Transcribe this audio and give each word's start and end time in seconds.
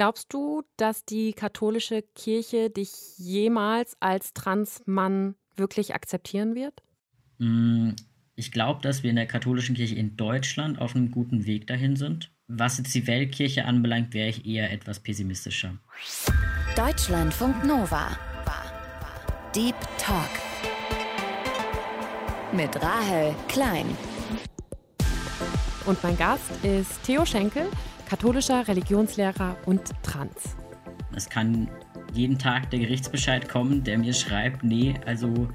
Glaubst 0.00 0.32
du, 0.32 0.62
dass 0.78 1.04
die 1.04 1.34
katholische 1.34 2.00
Kirche 2.00 2.70
dich 2.70 2.90
jemals 3.18 3.98
als 4.00 4.32
Transmann 4.32 5.34
wirklich 5.56 5.94
akzeptieren 5.94 6.54
wird? 6.54 6.82
Mm, 7.36 7.90
ich 8.34 8.50
glaube, 8.50 8.80
dass 8.80 9.02
wir 9.02 9.10
in 9.10 9.16
der 9.16 9.26
katholischen 9.26 9.76
Kirche 9.76 9.96
in 9.96 10.16
Deutschland 10.16 10.80
auf 10.80 10.96
einem 10.96 11.10
guten 11.10 11.44
Weg 11.44 11.66
dahin 11.66 11.96
sind. 11.96 12.32
Was 12.48 12.78
jetzt 12.78 12.94
die 12.94 13.06
Weltkirche 13.06 13.66
anbelangt, 13.66 14.14
wäre 14.14 14.30
ich 14.30 14.46
eher 14.46 14.72
etwas 14.72 15.00
pessimistischer. 15.00 15.76
Deutschlandfunk 16.74 17.66
Nova. 17.66 18.16
Deep 19.54 19.76
Talk. 19.98 20.30
Mit 22.54 22.74
Rahel 22.82 23.34
Klein. 23.48 23.84
Und 25.84 26.02
mein 26.02 26.16
Gast 26.16 26.50
ist 26.64 27.02
Theo 27.02 27.26
Schenkel, 27.26 27.66
katholischer 28.10 28.66
Religionslehrer 28.66 29.56
und 29.66 29.82
Trans. 30.02 30.56
Es 31.14 31.28
kann 31.28 31.70
jeden 32.12 32.36
Tag 32.36 32.68
der 32.70 32.80
Gerichtsbescheid 32.80 33.48
kommen, 33.48 33.84
der 33.84 33.98
mir 33.98 34.12
schreibt, 34.12 34.64
nee, 34.64 34.96
also 35.06 35.46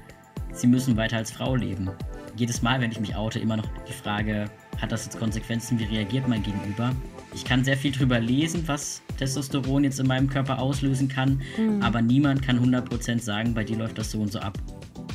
Sie 0.52 0.66
müssen 0.66 0.96
weiter 0.96 1.18
als 1.18 1.30
Frau 1.30 1.54
leben. 1.54 1.90
Jedes 2.34 2.62
Mal, 2.62 2.80
wenn 2.80 2.90
ich 2.90 2.98
mich 2.98 3.14
oute, 3.14 3.38
immer 3.40 3.58
noch 3.58 3.66
die 3.86 3.92
Frage, 3.92 4.46
hat 4.80 4.90
das 4.90 5.04
jetzt 5.04 5.18
Konsequenzen, 5.18 5.78
wie 5.78 5.84
reagiert 5.84 6.28
mein 6.28 6.42
Gegenüber? 6.42 6.92
Ich 7.34 7.44
kann 7.44 7.62
sehr 7.62 7.76
viel 7.76 7.92
drüber 7.92 8.20
lesen, 8.20 8.66
was 8.66 9.02
Testosteron 9.18 9.84
jetzt 9.84 10.00
in 10.00 10.06
meinem 10.06 10.30
Körper 10.30 10.58
auslösen 10.58 11.08
kann, 11.08 11.42
mhm. 11.58 11.82
aber 11.82 12.00
niemand 12.00 12.40
kann 12.40 12.58
100% 12.58 13.20
sagen, 13.20 13.52
bei 13.52 13.64
dir 13.64 13.76
läuft 13.76 13.98
das 13.98 14.10
so 14.10 14.20
und 14.22 14.32
so 14.32 14.38
ab. 14.38 14.56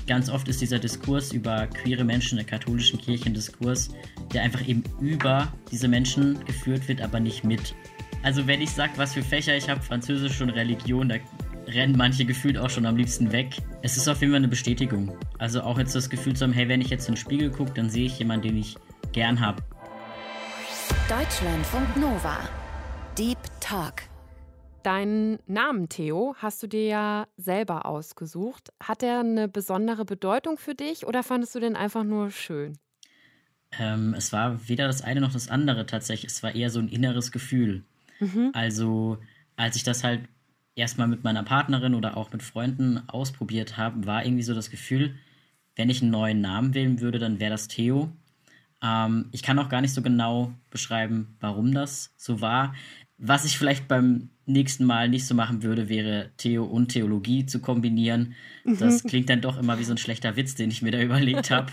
Ganz 0.07 0.29
oft 0.29 0.47
ist 0.47 0.61
dieser 0.61 0.79
Diskurs 0.79 1.31
über 1.31 1.67
queere 1.67 2.03
Menschen 2.03 2.37
in 2.37 2.45
der 2.45 2.57
katholischen 2.57 2.99
Kirche 2.99 3.27
ein 3.27 3.33
Diskurs, 3.33 3.89
der 4.33 4.43
einfach 4.43 4.67
eben 4.67 4.83
über 4.99 5.51
diese 5.71 5.87
Menschen 5.87 6.43
geführt 6.45 6.87
wird, 6.87 7.01
aber 7.01 7.19
nicht 7.19 7.43
mit. 7.43 7.75
Also 8.23 8.45
wenn 8.47 8.61
ich 8.61 8.71
sage, 8.71 8.93
was 8.97 9.13
für 9.13 9.23
Fächer 9.23 9.55
ich 9.55 9.69
habe, 9.69 9.81
Französisch 9.81 10.41
und 10.41 10.51
Religion, 10.51 11.09
da 11.09 11.15
rennen 11.67 11.95
manche 11.97 12.25
gefühlt 12.25 12.57
auch 12.57 12.69
schon 12.69 12.85
am 12.85 12.97
liebsten 12.97 13.31
weg. 13.31 13.55
Es 13.81 13.97
ist 13.97 14.07
auf 14.07 14.21
jeden 14.21 14.33
Fall 14.33 14.39
eine 14.39 14.47
Bestätigung. 14.47 15.15
Also 15.37 15.61
auch 15.61 15.77
jetzt 15.79 15.95
das 15.95 16.09
Gefühl 16.09 16.35
zu 16.35 16.43
haben, 16.45 16.53
hey, 16.53 16.67
wenn 16.67 16.81
ich 16.81 16.89
jetzt 16.89 17.07
in 17.07 17.15
den 17.15 17.19
Spiegel 17.19 17.49
gucke, 17.49 17.71
dann 17.73 17.89
sehe 17.89 18.05
ich 18.05 18.19
jemanden, 18.19 18.49
den 18.49 18.57
ich 18.57 18.75
gern 19.11 19.39
habe. 19.39 19.61
Deutschlandfunk 21.07 21.97
Nova. 21.97 22.37
Deep 23.17 23.37
Talk. 23.59 24.10
Deinen 24.83 25.39
Namen 25.45 25.89
Theo 25.89 26.35
hast 26.37 26.63
du 26.63 26.67
dir 26.67 26.85
ja 26.85 27.27
selber 27.37 27.85
ausgesucht. 27.85 28.73
Hat 28.81 29.03
er 29.03 29.19
eine 29.19 29.47
besondere 29.47 30.05
Bedeutung 30.05 30.57
für 30.57 30.73
dich 30.73 31.05
oder 31.05 31.21
fandest 31.21 31.53
du 31.53 31.59
den 31.59 31.75
einfach 31.75 32.03
nur 32.03 32.31
schön? 32.31 32.77
Ähm, 33.77 34.13
es 34.17 34.33
war 34.33 34.67
weder 34.67 34.87
das 34.87 35.01
eine 35.01 35.21
noch 35.21 35.33
das 35.33 35.49
andere 35.49 35.85
tatsächlich. 35.85 36.31
Es 36.31 36.43
war 36.43 36.55
eher 36.55 36.69
so 36.69 36.79
ein 36.79 36.89
inneres 36.89 37.31
Gefühl. 37.31 37.83
Mhm. 38.19 38.49
Also, 38.53 39.17
als 39.55 39.75
ich 39.75 39.83
das 39.83 40.03
halt 40.03 40.27
erstmal 40.75 41.07
mit 41.07 41.23
meiner 41.23 41.43
Partnerin 41.43 41.93
oder 41.93 42.17
auch 42.17 42.31
mit 42.31 42.41
Freunden 42.41 43.03
ausprobiert 43.07 43.77
habe, 43.77 44.05
war 44.05 44.25
irgendwie 44.25 44.43
so 44.43 44.53
das 44.53 44.69
Gefühl, 44.71 45.15
wenn 45.75 45.89
ich 45.89 46.01
einen 46.01 46.11
neuen 46.11 46.41
Namen 46.41 46.73
wählen 46.73 47.01
würde, 47.01 47.19
dann 47.19 47.39
wäre 47.39 47.51
das 47.51 47.67
Theo. 47.67 48.11
Ähm, 48.81 49.29
ich 49.31 49.43
kann 49.43 49.59
auch 49.59 49.69
gar 49.69 49.81
nicht 49.81 49.93
so 49.93 50.01
genau 50.01 50.51
beschreiben, 50.69 51.37
warum 51.39 51.73
das 51.73 52.13
so 52.17 52.41
war. 52.41 52.73
Was 53.23 53.45
ich 53.45 53.57
vielleicht 53.57 53.87
beim 53.87 54.29
nächsten 54.47 54.83
Mal 54.83 55.07
nicht 55.07 55.27
so 55.27 55.35
machen 55.35 55.61
würde, 55.61 55.89
wäre 55.89 56.31
Theo 56.37 56.63
und 56.63 56.89
Theologie 56.89 57.45
zu 57.45 57.61
kombinieren. 57.61 58.33
Das 58.65 59.03
klingt 59.03 59.29
dann 59.29 59.41
doch 59.41 59.59
immer 59.59 59.77
wie 59.77 59.83
so 59.83 59.93
ein 59.93 59.99
schlechter 59.99 60.35
Witz, 60.35 60.55
den 60.55 60.71
ich 60.71 60.81
mir 60.81 60.89
da 60.89 60.99
überlegt 61.01 61.51
habe. 61.51 61.71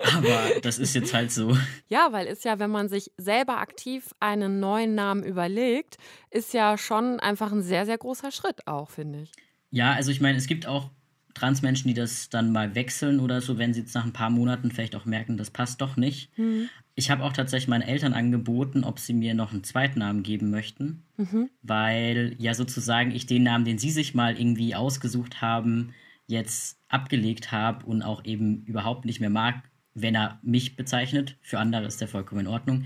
Aber 0.00 0.60
das 0.62 0.80
ist 0.80 0.94
jetzt 0.94 1.14
halt 1.14 1.30
so. 1.30 1.56
Ja, 1.88 2.08
weil 2.10 2.26
ist 2.26 2.44
ja, 2.44 2.58
wenn 2.58 2.70
man 2.70 2.88
sich 2.88 3.12
selber 3.16 3.58
aktiv 3.58 4.12
einen 4.18 4.58
neuen 4.58 4.96
Namen 4.96 5.22
überlegt, 5.22 5.96
ist 6.30 6.52
ja 6.54 6.76
schon 6.76 7.20
einfach 7.20 7.52
ein 7.52 7.62
sehr, 7.62 7.86
sehr 7.86 7.98
großer 7.98 8.32
Schritt 8.32 8.66
auch, 8.66 8.90
finde 8.90 9.22
ich. 9.22 9.32
Ja, 9.70 9.92
also 9.92 10.10
ich 10.10 10.20
meine, 10.20 10.38
es 10.38 10.48
gibt 10.48 10.66
auch 10.66 10.90
Transmenschen, 11.34 11.88
die 11.88 11.94
das 11.94 12.28
dann 12.28 12.52
mal 12.52 12.74
wechseln 12.74 13.20
oder 13.20 13.40
so, 13.40 13.58
wenn 13.58 13.72
sie 13.72 13.80
jetzt 13.80 13.94
nach 13.94 14.04
ein 14.04 14.12
paar 14.12 14.30
Monaten 14.30 14.70
vielleicht 14.70 14.96
auch 14.96 15.04
merken, 15.04 15.36
das 15.36 15.50
passt 15.50 15.80
doch 15.80 15.96
nicht. 15.96 16.36
Mhm. 16.38 16.68
Ich 16.94 17.10
habe 17.10 17.24
auch 17.24 17.32
tatsächlich 17.32 17.68
meinen 17.68 17.82
Eltern 17.82 18.12
angeboten, 18.12 18.84
ob 18.84 18.98
sie 18.98 19.14
mir 19.14 19.34
noch 19.34 19.52
einen 19.52 19.64
Zweitnamen 19.64 20.22
geben 20.22 20.50
möchten, 20.50 21.04
mhm. 21.16 21.50
weil 21.62 22.34
ja 22.38 22.54
sozusagen 22.54 23.10
ich 23.10 23.26
den 23.26 23.42
Namen, 23.42 23.64
den 23.64 23.78
sie 23.78 23.90
sich 23.90 24.14
mal 24.14 24.38
irgendwie 24.38 24.74
ausgesucht 24.74 25.40
haben, 25.40 25.94
jetzt 26.26 26.78
abgelegt 26.88 27.52
habe 27.52 27.86
und 27.86 28.02
auch 28.02 28.24
eben 28.24 28.64
überhaupt 28.64 29.04
nicht 29.04 29.20
mehr 29.20 29.30
mag, 29.30 29.62
wenn 29.94 30.14
er 30.14 30.38
mich 30.42 30.76
bezeichnet. 30.76 31.36
Für 31.42 31.58
andere 31.58 31.86
ist 31.86 32.00
der 32.00 32.08
vollkommen 32.08 32.42
in 32.42 32.46
Ordnung. 32.46 32.84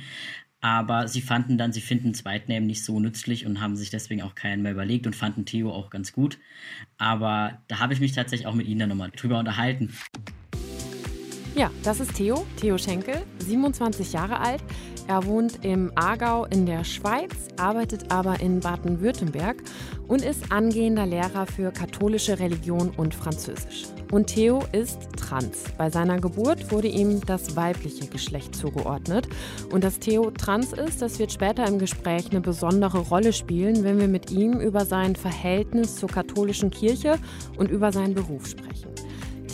Aber 0.64 1.08
sie 1.08 1.20
fanden 1.20 1.58
dann, 1.58 1.74
sie 1.74 1.82
finden 1.82 2.14
Zweitnamen 2.14 2.66
nicht 2.66 2.86
so 2.86 2.98
nützlich 2.98 3.44
und 3.44 3.60
haben 3.60 3.76
sich 3.76 3.90
deswegen 3.90 4.22
auch 4.22 4.34
keinen 4.34 4.62
mehr 4.62 4.72
überlegt 4.72 5.06
und 5.06 5.14
fanden 5.14 5.44
Theo 5.44 5.70
auch 5.70 5.90
ganz 5.90 6.10
gut. 6.10 6.38
Aber 6.96 7.58
da 7.68 7.80
habe 7.80 7.92
ich 7.92 8.00
mich 8.00 8.12
tatsächlich 8.12 8.46
auch 8.46 8.54
mit 8.54 8.66
ihnen 8.66 8.80
dann 8.80 8.88
nochmal 8.88 9.10
drüber 9.10 9.38
unterhalten. 9.38 9.92
Ja, 11.54 11.70
das 11.82 12.00
ist 12.00 12.14
Theo, 12.14 12.46
Theo 12.56 12.78
Schenkel, 12.78 13.26
27 13.40 14.14
Jahre 14.14 14.40
alt. 14.40 14.64
Er 15.06 15.26
wohnt 15.26 15.64
im 15.64 15.92
Aargau 15.96 16.46
in 16.46 16.64
der 16.64 16.82
Schweiz, 16.82 17.30
arbeitet 17.58 18.10
aber 18.10 18.40
in 18.40 18.60
Baden-Württemberg 18.60 19.62
und 20.08 20.24
ist 20.24 20.50
angehender 20.50 21.04
Lehrer 21.04 21.44
für 21.44 21.70
katholische 21.72 22.38
Religion 22.38 22.90
und 22.96 23.14
Französisch. 23.14 23.84
Und 24.10 24.28
Theo 24.28 24.62
ist 24.72 24.98
trans. 25.18 25.64
Bei 25.76 25.90
seiner 25.90 26.20
Geburt 26.20 26.72
wurde 26.72 26.88
ihm 26.88 27.20
das 27.26 27.54
weibliche 27.54 28.06
Geschlecht 28.06 28.54
zugeordnet. 28.54 29.28
Und 29.70 29.84
dass 29.84 29.98
Theo 29.98 30.30
trans 30.30 30.72
ist, 30.72 31.02
das 31.02 31.18
wird 31.18 31.32
später 31.32 31.66
im 31.66 31.78
Gespräch 31.78 32.30
eine 32.30 32.40
besondere 32.40 32.98
Rolle 32.98 33.34
spielen, 33.34 33.84
wenn 33.84 33.98
wir 33.98 34.08
mit 34.08 34.30
ihm 34.30 34.58
über 34.58 34.86
sein 34.86 35.16
Verhältnis 35.16 35.96
zur 35.96 36.08
katholischen 36.08 36.70
Kirche 36.70 37.18
und 37.58 37.70
über 37.70 37.92
seinen 37.92 38.14
Beruf 38.14 38.46
sprechen. 38.46 38.88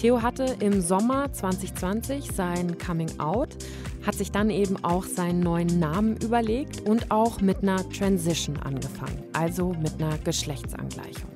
Theo 0.00 0.22
hatte 0.22 0.56
im 0.60 0.80
Sommer 0.80 1.30
2020 1.30 2.32
sein 2.32 2.78
Coming 2.78 3.20
Out, 3.20 3.56
hat 4.04 4.14
sich 4.14 4.30
dann 4.30 4.50
eben 4.50 4.82
auch 4.84 5.04
seinen 5.04 5.40
neuen 5.40 5.78
Namen 5.78 6.16
überlegt 6.16 6.80
und 6.80 7.10
auch 7.10 7.40
mit 7.40 7.62
einer 7.62 7.88
Transition 7.90 8.56
angefangen, 8.58 9.22
also 9.32 9.72
mit 9.74 9.94
einer 10.02 10.18
Geschlechtsangleichung. 10.18 11.30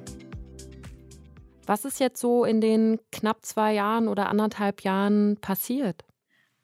Was 1.67 1.85
ist 1.85 2.01
jetzt 2.01 2.21
so 2.21 2.45
in 2.45 2.61
den 2.61 2.99
knapp 3.11 3.45
zwei 3.45 3.75
Jahren 3.75 4.09
oder 4.09 4.29
anderthalb 4.29 4.83
Jahren 4.83 5.37
passiert? 5.41 6.05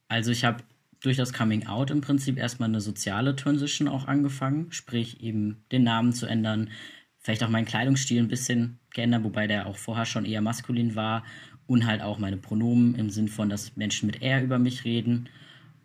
Also 0.08 0.30
ich 0.30 0.44
habe 0.44 0.62
durch 1.00 1.16
das 1.16 1.32
Coming 1.32 1.66
Out 1.66 1.90
im 1.90 2.00
Prinzip 2.00 2.38
erstmal 2.38 2.68
eine 2.68 2.80
soziale 2.80 3.34
Transition 3.34 3.88
auch 3.88 4.06
angefangen, 4.06 4.70
sprich 4.72 5.22
eben 5.22 5.64
den 5.72 5.84
Namen 5.84 6.12
zu 6.12 6.26
ändern, 6.26 6.70
vielleicht 7.18 7.42
auch 7.42 7.48
meinen 7.48 7.64
Kleidungsstil 7.64 8.18
ein 8.18 8.28
bisschen 8.28 8.78
geändert, 8.90 9.24
wobei 9.24 9.46
der 9.46 9.66
auch 9.66 9.76
vorher 9.76 10.04
schon 10.06 10.24
eher 10.24 10.42
maskulin 10.42 10.94
war 10.96 11.24
und 11.66 11.86
halt 11.86 12.02
auch 12.02 12.18
meine 12.18 12.36
Pronomen 12.36 12.94
im 12.96 13.10
Sinn 13.10 13.28
von, 13.28 13.48
dass 13.48 13.76
Menschen 13.76 14.06
mit 14.06 14.22
er 14.22 14.42
über 14.42 14.58
mich 14.58 14.84
reden. 14.84 15.28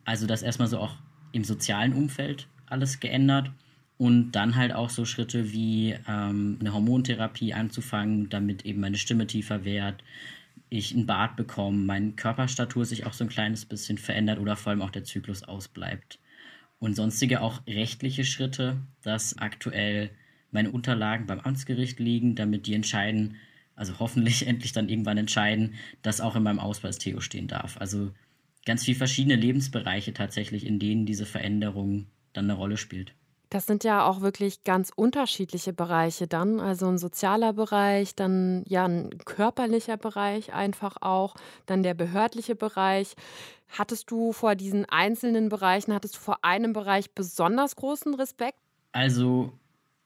Also 0.05 0.27
das 0.27 0.43
erstmal 0.43 0.67
so 0.67 0.79
auch 0.79 0.95
im 1.31 1.43
sozialen 1.43 1.93
Umfeld 1.93 2.47
alles 2.67 2.99
geändert 2.99 3.51
und 3.97 4.31
dann 4.31 4.55
halt 4.55 4.73
auch 4.73 4.89
so 4.89 5.05
Schritte 5.05 5.51
wie 5.51 5.95
ähm, 6.07 6.57
eine 6.59 6.73
Hormontherapie 6.73 7.53
anzufangen, 7.53 8.29
damit 8.29 8.65
eben 8.65 8.81
meine 8.81 8.97
Stimme 8.97 9.27
tiefer 9.27 9.65
wird, 9.65 10.03
ich 10.69 10.93
einen 10.93 11.05
Bart 11.05 11.35
bekomme, 11.35 11.77
meine 11.77 12.11
Körperstatur 12.11 12.85
sich 12.85 13.05
auch 13.05 13.13
so 13.13 13.23
ein 13.23 13.29
kleines 13.29 13.65
bisschen 13.65 13.97
verändert 13.97 14.39
oder 14.39 14.55
vor 14.55 14.71
allem 14.71 14.81
auch 14.81 14.89
der 14.89 15.03
Zyklus 15.03 15.43
ausbleibt. 15.43 16.19
Und 16.79 16.95
sonstige 16.95 17.41
auch 17.41 17.65
rechtliche 17.67 18.25
Schritte, 18.25 18.77
dass 19.01 19.37
aktuell 19.37 20.11
meine 20.51 20.71
Unterlagen 20.71 21.25
beim 21.25 21.39
Amtsgericht 21.39 21.99
liegen, 21.99 22.35
damit 22.35 22.67
die 22.67 22.73
entscheiden, 22.73 23.35
also 23.75 23.99
hoffentlich 23.99 24.47
endlich 24.47 24.73
dann 24.73 24.89
irgendwann 24.89 25.17
entscheiden, 25.17 25.75
dass 26.01 26.21
auch 26.21 26.35
in 26.35 26.43
meinem 26.43 26.59
Ausweis 26.59 26.97
Theo 26.97 27.21
stehen 27.21 27.47
darf. 27.47 27.79
Also 27.79 28.11
ganz 28.65 28.83
viele 28.83 28.97
verschiedene 28.97 29.35
Lebensbereiche 29.35 30.13
tatsächlich, 30.13 30.65
in 30.65 30.79
denen 30.79 31.05
diese 31.05 31.25
Veränderung 31.25 32.07
dann 32.33 32.45
eine 32.45 32.53
Rolle 32.53 32.77
spielt. 32.77 33.13
Das 33.49 33.67
sind 33.67 33.83
ja 33.83 34.05
auch 34.05 34.21
wirklich 34.21 34.63
ganz 34.63 34.91
unterschiedliche 34.93 35.71
Bereiche 35.71 36.27
dann. 36.27 36.59
Also 36.59 36.87
ein 36.87 36.97
sozialer 36.97 37.53
Bereich, 37.53 38.15
dann 38.15 38.63
ja 38.67 38.85
ein 38.85 39.17
körperlicher 39.23 39.97
Bereich 39.97 40.53
einfach 40.53 40.97
auch, 41.01 41.35
dann 41.65 41.83
der 41.83 41.93
behördliche 41.93 42.55
Bereich. 42.55 43.15
Hattest 43.69 44.09
du 44.11 44.33
vor 44.33 44.55
diesen 44.55 44.85
einzelnen 44.85 45.49
Bereichen, 45.49 45.93
hattest 45.93 46.15
du 46.15 46.19
vor 46.19 46.43
einem 46.43 46.73
Bereich 46.73 47.11
besonders 47.11 47.75
großen 47.75 48.15
Respekt? 48.15 48.59
Also 48.91 49.53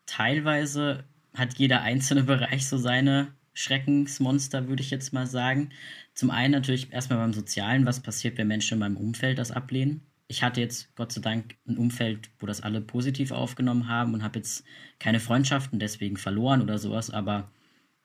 teilweise 0.05 1.05
hat 1.33 1.53
jeder 1.55 1.81
einzelne 1.81 2.23
Bereich 2.25 2.67
so 2.67 2.77
seine 2.77 3.33
Schreckensmonster, 3.59 4.67
würde 4.67 4.81
ich 4.81 4.89
jetzt 4.89 5.13
mal 5.13 5.27
sagen. 5.27 5.69
Zum 6.13 6.31
einen 6.31 6.51
natürlich 6.51 6.91
erstmal 6.91 7.19
beim 7.19 7.33
Sozialen, 7.33 7.85
was 7.85 7.99
passiert, 8.01 8.37
wenn 8.37 8.47
Menschen 8.47 8.75
in 8.75 8.79
meinem 8.79 8.97
Umfeld 8.97 9.37
das 9.37 9.51
ablehnen. 9.51 10.01
Ich 10.27 10.43
hatte 10.43 10.61
jetzt 10.61 10.95
Gott 10.95 11.11
sei 11.11 11.21
Dank 11.21 11.55
ein 11.67 11.77
Umfeld, 11.77 12.29
wo 12.39 12.45
das 12.45 12.61
alle 12.61 12.81
positiv 12.81 13.31
aufgenommen 13.31 13.87
haben 13.87 14.13
und 14.13 14.23
habe 14.23 14.39
jetzt 14.39 14.63
keine 14.99 15.19
Freundschaften 15.19 15.79
deswegen 15.79 16.17
verloren 16.17 16.61
oder 16.61 16.77
sowas, 16.77 17.09
aber 17.09 17.51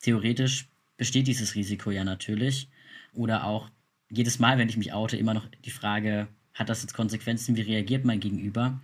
theoretisch 0.00 0.68
besteht 0.96 1.26
dieses 1.26 1.54
Risiko 1.54 1.90
ja 1.90 2.04
natürlich. 2.04 2.68
Oder 3.12 3.44
auch 3.44 3.70
jedes 4.10 4.38
Mal, 4.38 4.58
wenn 4.58 4.68
ich 4.68 4.76
mich 4.76 4.92
oute, 4.92 5.16
immer 5.16 5.34
noch 5.34 5.46
die 5.64 5.70
Frage, 5.70 6.28
hat 6.54 6.68
das 6.68 6.82
jetzt 6.82 6.94
Konsequenzen, 6.94 7.56
wie 7.56 7.62
reagiert 7.62 8.04
mein 8.04 8.20
Gegenüber? 8.20 8.80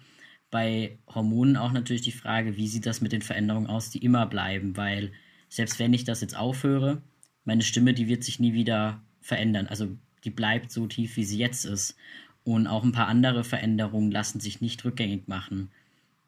bei 0.51 0.99
Hormonen 1.07 1.57
auch 1.57 1.73
natürlich 1.73 2.03
die 2.03 2.13
Frage, 2.13 2.57
wie 2.57 2.67
sieht 2.67 2.87
das 2.87 3.01
mit 3.01 3.13
den 3.13 3.23
Veränderungen 3.23 3.69
aus, 3.69 3.91
die 3.91 4.05
immer 4.05 4.27
bleiben, 4.27 4.77
weil 4.77 5.13
selbst 5.51 5.79
wenn 5.79 5.93
ich 5.93 6.05
das 6.05 6.23
jetzt 6.23 6.37
aufhöre, 6.37 7.03
meine 7.45 7.63
Stimme, 7.63 7.93
die 7.93 8.09
wird 8.09 8.25
sich 8.25 8.41
nie 8.41 8.55
wieder 8.55 9.03
verändern. 9.21 9.67
Also 9.67 9.89
die 10.25 10.31
bleibt 10.31 10.71
so 10.71 10.87
tief, 10.87 11.17
wie 11.17 11.25
sie 11.25 11.39
jetzt 11.39 11.67
ist. 11.67 11.97
Und 12.45 12.67
auch 12.67 12.85
ein 12.85 12.93
paar 12.93 13.09
andere 13.09 13.45
Veränderungen 13.45 14.11
lassen 14.11 14.41
sich 14.41 14.63
nicht 14.63 14.83
rückgängig 14.85 15.29
machen. 15.29 15.71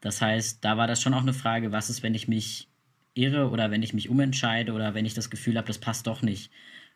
Das 0.01 0.21
heißt, 0.21 0.59
da 0.63 0.77
war 0.77 0.87
das 0.87 1.01
schon 1.01 1.15
auch 1.15 1.23
eine 1.23 1.33
Frage, 1.33 1.73
was 1.73 1.89
ist, 1.89 2.03
wenn 2.03 2.15
ich 2.15 2.29
mich 2.29 2.69
irre 3.15 3.51
oder 3.51 3.71
wenn 3.71 3.83
ich 3.83 3.95
mich 3.95 4.11
umentscheide 4.11 4.73
oder 4.73 4.95
wenn 4.95 5.07
ich 5.07 5.15
das 5.15 5.31
Gefühl 5.31 5.57
habe, 5.57 5.67
das 5.67 5.79
passt 5.79 6.07
doch 6.07 6.23
nicht. 6.23 6.51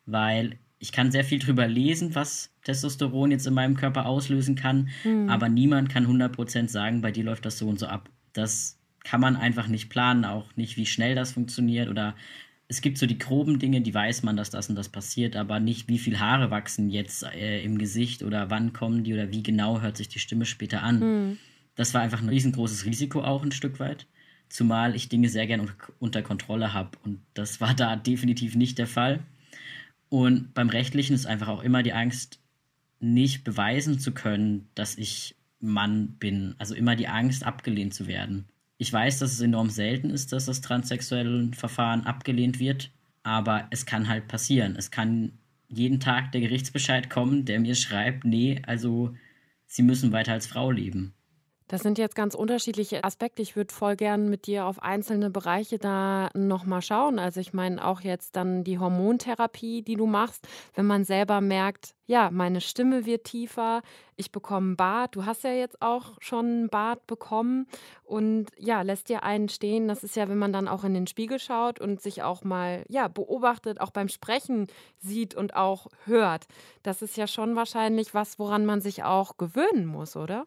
Weil 0.05 0.57
ich 0.79 0.91
kann 0.91 1.11
sehr 1.11 1.23
viel 1.23 1.39
drüber 1.39 1.67
lesen, 1.67 2.13
was 2.15 2.51
Testosteron 2.63 3.31
jetzt 3.31 3.47
in 3.47 3.53
meinem 3.53 3.75
Körper 3.75 4.05
auslösen 4.05 4.55
kann, 4.55 4.89
mhm. 5.03 5.29
aber 5.29 5.49
niemand 5.49 5.89
kann 5.89 6.05
100% 6.05 6.69
sagen, 6.69 7.01
bei 7.01 7.11
dir 7.11 7.23
läuft 7.23 7.45
das 7.45 7.57
so 7.57 7.67
und 7.67 7.79
so 7.79 7.87
ab. 7.87 8.09
Das 8.33 8.76
kann 9.07 9.21
man 9.21 9.37
einfach 9.37 9.67
nicht 9.67 9.89
planen, 9.89 10.25
auch 10.25 10.53
nicht, 10.57 10.75
wie 10.75 10.85
schnell 10.85 11.15
das 11.15 11.31
funktioniert 11.31 11.87
oder 11.87 12.13
es 12.67 12.81
gibt 12.81 12.97
so 12.97 13.05
die 13.05 13.17
groben 13.17 13.57
Dinge, 13.57 13.79
die 13.79 13.93
weiß 13.93 14.23
man, 14.23 14.35
dass 14.35 14.49
das 14.49 14.67
und 14.67 14.75
das 14.75 14.89
passiert, 14.89 15.37
aber 15.37 15.61
nicht, 15.61 15.87
wie 15.87 15.97
viel 15.97 16.19
Haare 16.19 16.51
wachsen 16.51 16.89
jetzt 16.89 17.23
äh, 17.23 17.61
im 17.63 17.77
Gesicht 17.77 18.21
oder 18.21 18.49
wann 18.49 18.73
kommen 18.73 19.05
die 19.05 19.13
oder 19.13 19.31
wie 19.31 19.43
genau 19.43 19.79
hört 19.79 19.95
sich 19.95 20.09
die 20.09 20.19
Stimme 20.19 20.45
später 20.45 20.83
an. 20.83 20.99
Mhm. 20.99 21.37
Das 21.75 21.93
war 21.93 22.01
einfach 22.01 22.21
ein 22.21 22.27
riesengroßes 22.27 22.83
Risiko 22.83 23.21
auch 23.21 23.43
ein 23.43 23.53
Stück 23.53 23.79
weit, 23.79 24.07
zumal 24.49 24.93
ich 24.93 25.07
Dinge 25.07 25.29
sehr 25.29 25.47
gern 25.47 25.71
unter 25.99 26.21
Kontrolle 26.21 26.73
habe 26.73 26.97
und 27.05 27.21
das 27.33 27.61
war 27.61 27.73
da 27.73 27.95
definitiv 27.95 28.55
nicht 28.55 28.77
der 28.77 28.87
Fall. 28.87 29.21
Und 30.09 30.53
beim 30.53 30.67
Rechtlichen 30.67 31.13
ist 31.13 31.27
einfach 31.27 31.47
auch 31.47 31.63
immer 31.63 31.81
die 31.81 31.93
Angst, 31.93 32.41
nicht 32.99 33.45
beweisen 33.45 33.99
zu 33.99 34.11
können, 34.11 34.67
dass 34.75 34.97
ich 34.97 35.35
Mann 35.61 36.15
bin. 36.19 36.55
Also 36.57 36.75
immer 36.75 36.97
die 36.97 37.07
Angst, 37.07 37.45
abgelehnt 37.45 37.93
zu 37.93 38.07
werden. 38.07 38.45
Ich 38.77 38.93
weiß, 38.93 39.19
dass 39.19 39.33
es 39.33 39.41
enorm 39.41 39.69
selten 39.69 40.09
ist, 40.09 40.31
dass 40.31 40.45
das 40.45 40.61
transsexuelle 40.61 41.51
Verfahren 41.53 42.05
abgelehnt 42.05 42.59
wird, 42.59 42.91
aber 43.23 43.67
es 43.71 43.85
kann 43.85 44.07
halt 44.07 44.27
passieren. 44.27 44.75
Es 44.75 44.91
kann 44.91 45.33
jeden 45.69 45.99
Tag 45.99 46.31
der 46.31 46.41
Gerichtsbescheid 46.41 47.09
kommen, 47.09 47.45
der 47.45 47.59
mir 47.59 47.75
schreibt, 47.75 48.23
nee, 48.23 48.61
also 48.65 49.15
Sie 49.65 49.83
müssen 49.83 50.13
weiter 50.13 50.31
als 50.33 50.47
Frau 50.47 50.71
leben. 50.71 51.13
Das 51.69 51.81
sind 51.81 51.97
jetzt 51.97 52.15
ganz 52.15 52.33
unterschiedliche 52.33 53.03
Aspekte. 53.03 53.41
Ich 53.41 53.57
würde 53.57 53.73
voll 53.73 53.97
gern 53.97 54.29
mit 54.29 54.47
dir 54.47 54.65
auf 54.65 54.81
einzelne 54.81 55.29
Bereiche 55.29 55.77
da 55.77 56.29
nochmal 56.33 56.81
schauen. 56.81 57.19
Also 57.19 57.41
ich 57.41 57.51
meine 57.51 57.85
auch 57.85 57.99
jetzt 57.99 58.37
dann 58.37 58.63
die 58.63 58.79
Hormontherapie, 58.79 59.81
die 59.81 59.95
du 59.95 60.05
machst, 60.05 60.47
wenn 60.75 60.85
man 60.85 61.03
selber 61.03 61.41
merkt, 61.41 61.93
ja, 62.05 62.29
meine 62.31 62.61
Stimme 62.61 63.05
wird 63.05 63.25
tiefer, 63.25 63.81
ich 64.15 64.31
bekomme 64.31 64.67
einen 64.67 64.77
Bart. 64.77 65.17
Du 65.17 65.25
hast 65.25 65.43
ja 65.43 65.51
jetzt 65.51 65.81
auch 65.81 66.13
schon 66.19 66.45
einen 66.45 66.69
Bart 66.69 67.05
bekommen 67.05 67.67
und 68.05 68.45
ja, 68.57 68.81
lässt 68.81 69.09
dir 69.09 69.23
einen 69.23 69.49
stehen. 69.49 69.89
Das 69.89 70.05
ist 70.05 70.15
ja, 70.15 70.29
wenn 70.29 70.37
man 70.37 70.53
dann 70.53 70.69
auch 70.69 70.85
in 70.85 70.93
den 70.93 71.05
Spiegel 71.05 71.37
schaut 71.37 71.81
und 71.81 72.01
sich 72.01 72.23
auch 72.23 72.45
mal, 72.45 72.85
ja, 72.87 73.09
beobachtet, 73.09 73.81
auch 73.81 73.91
beim 73.91 74.07
Sprechen 74.07 74.67
sieht 74.99 75.35
und 75.35 75.53
auch 75.57 75.87
hört. 76.05 76.47
Das 76.81 77.01
ist 77.01 77.17
ja 77.17 77.27
schon 77.27 77.57
wahrscheinlich 77.57 78.13
was, 78.13 78.39
woran 78.39 78.65
man 78.65 78.79
sich 78.79 79.03
auch 79.03 79.35
gewöhnen 79.35 79.85
muss, 79.85 80.15
oder? 80.15 80.45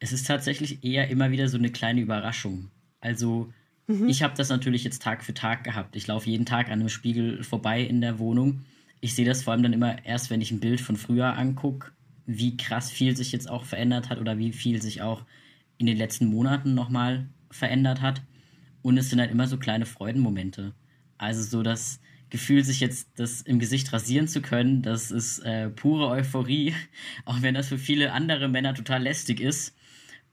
Es 0.00 0.12
ist 0.12 0.26
tatsächlich 0.26 0.84
eher 0.84 1.08
immer 1.08 1.30
wieder 1.30 1.48
so 1.48 1.58
eine 1.58 1.70
kleine 1.70 2.00
Überraschung. 2.00 2.70
Also 3.00 3.52
mhm. 3.86 4.08
ich 4.08 4.22
habe 4.22 4.34
das 4.36 4.48
natürlich 4.48 4.84
jetzt 4.84 5.02
Tag 5.02 5.24
für 5.24 5.34
Tag 5.34 5.64
gehabt. 5.64 5.96
Ich 5.96 6.06
laufe 6.06 6.30
jeden 6.30 6.46
Tag 6.46 6.66
an 6.66 6.80
einem 6.80 6.88
Spiegel 6.88 7.42
vorbei 7.42 7.82
in 7.82 8.00
der 8.00 8.18
Wohnung. 8.18 8.64
Ich 9.00 9.14
sehe 9.14 9.26
das 9.26 9.42
vor 9.42 9.52
allem 9.52 9.62
dann 9.62 9.72
immer 9.72 10.04
erst, 10.04 10.30
wenn 10.30 10.40
ich 10.40 10.50
ein 10.50 10.60
Bild 10.60 10.80
von 10.80 10.96
früher 10.96 11.36
angucke, 11.36 11.92
wie 12.26 12.56
krass 12.56 12.90
viel 12.90 13.16
sich 13.16 13.32
jetzt 13.32 13.48
auch 13.48 13.64
verändert 13.64 14.10
hat 14.10 14.18
oder 14.18 14.38
wie 14.38 14.52
viel 14.52 14.82
sich 14.82 15.02
auch 15.02 15.24
in 15.78 15.86
den 15.86 15.96
letzten 15.96 16.26
Monaten 16.26 16.74
nochmal 16.74 17.28
verändert 17.50 18.00
hat. 18.00 18.22
Und 18.82 18.98
es 18.98 19.10
sind 19.10 19.20
halt 19.20 19.30
immer 19.30 19.46
so 19.46 19.56
kleine 19.56 19.86
Freudenmomente. 19.86 20.74
Also 21.16 21.42
so 21.42 21.62
das 21.62 22.00
Gefühl, 22.30 22.62
sich 22.62 22.80
jetzt 22.80 23.08
das 23.16 23.40
im 23.42 23.58
Gesicht 23.58 23.92
rasieren 23.92 24.28
zu 24.28 24.42
können, 24.42 24.82
das 24.82 25.10
ist 25.10 25.40
äh, 25.40 25.70
pure 25.70 26.08
Euphorie, 26.08 26.74
auch 27.24 27.42
wenn 27.42 27.54
das 27.54 27.68
für 27.68 27.78
viele 27.78 28.12
andere 28.12 28.48
Männer 28.48 28.74
total 28.74 29.02
lästig 29.02 29.40
ist 29.40 29.74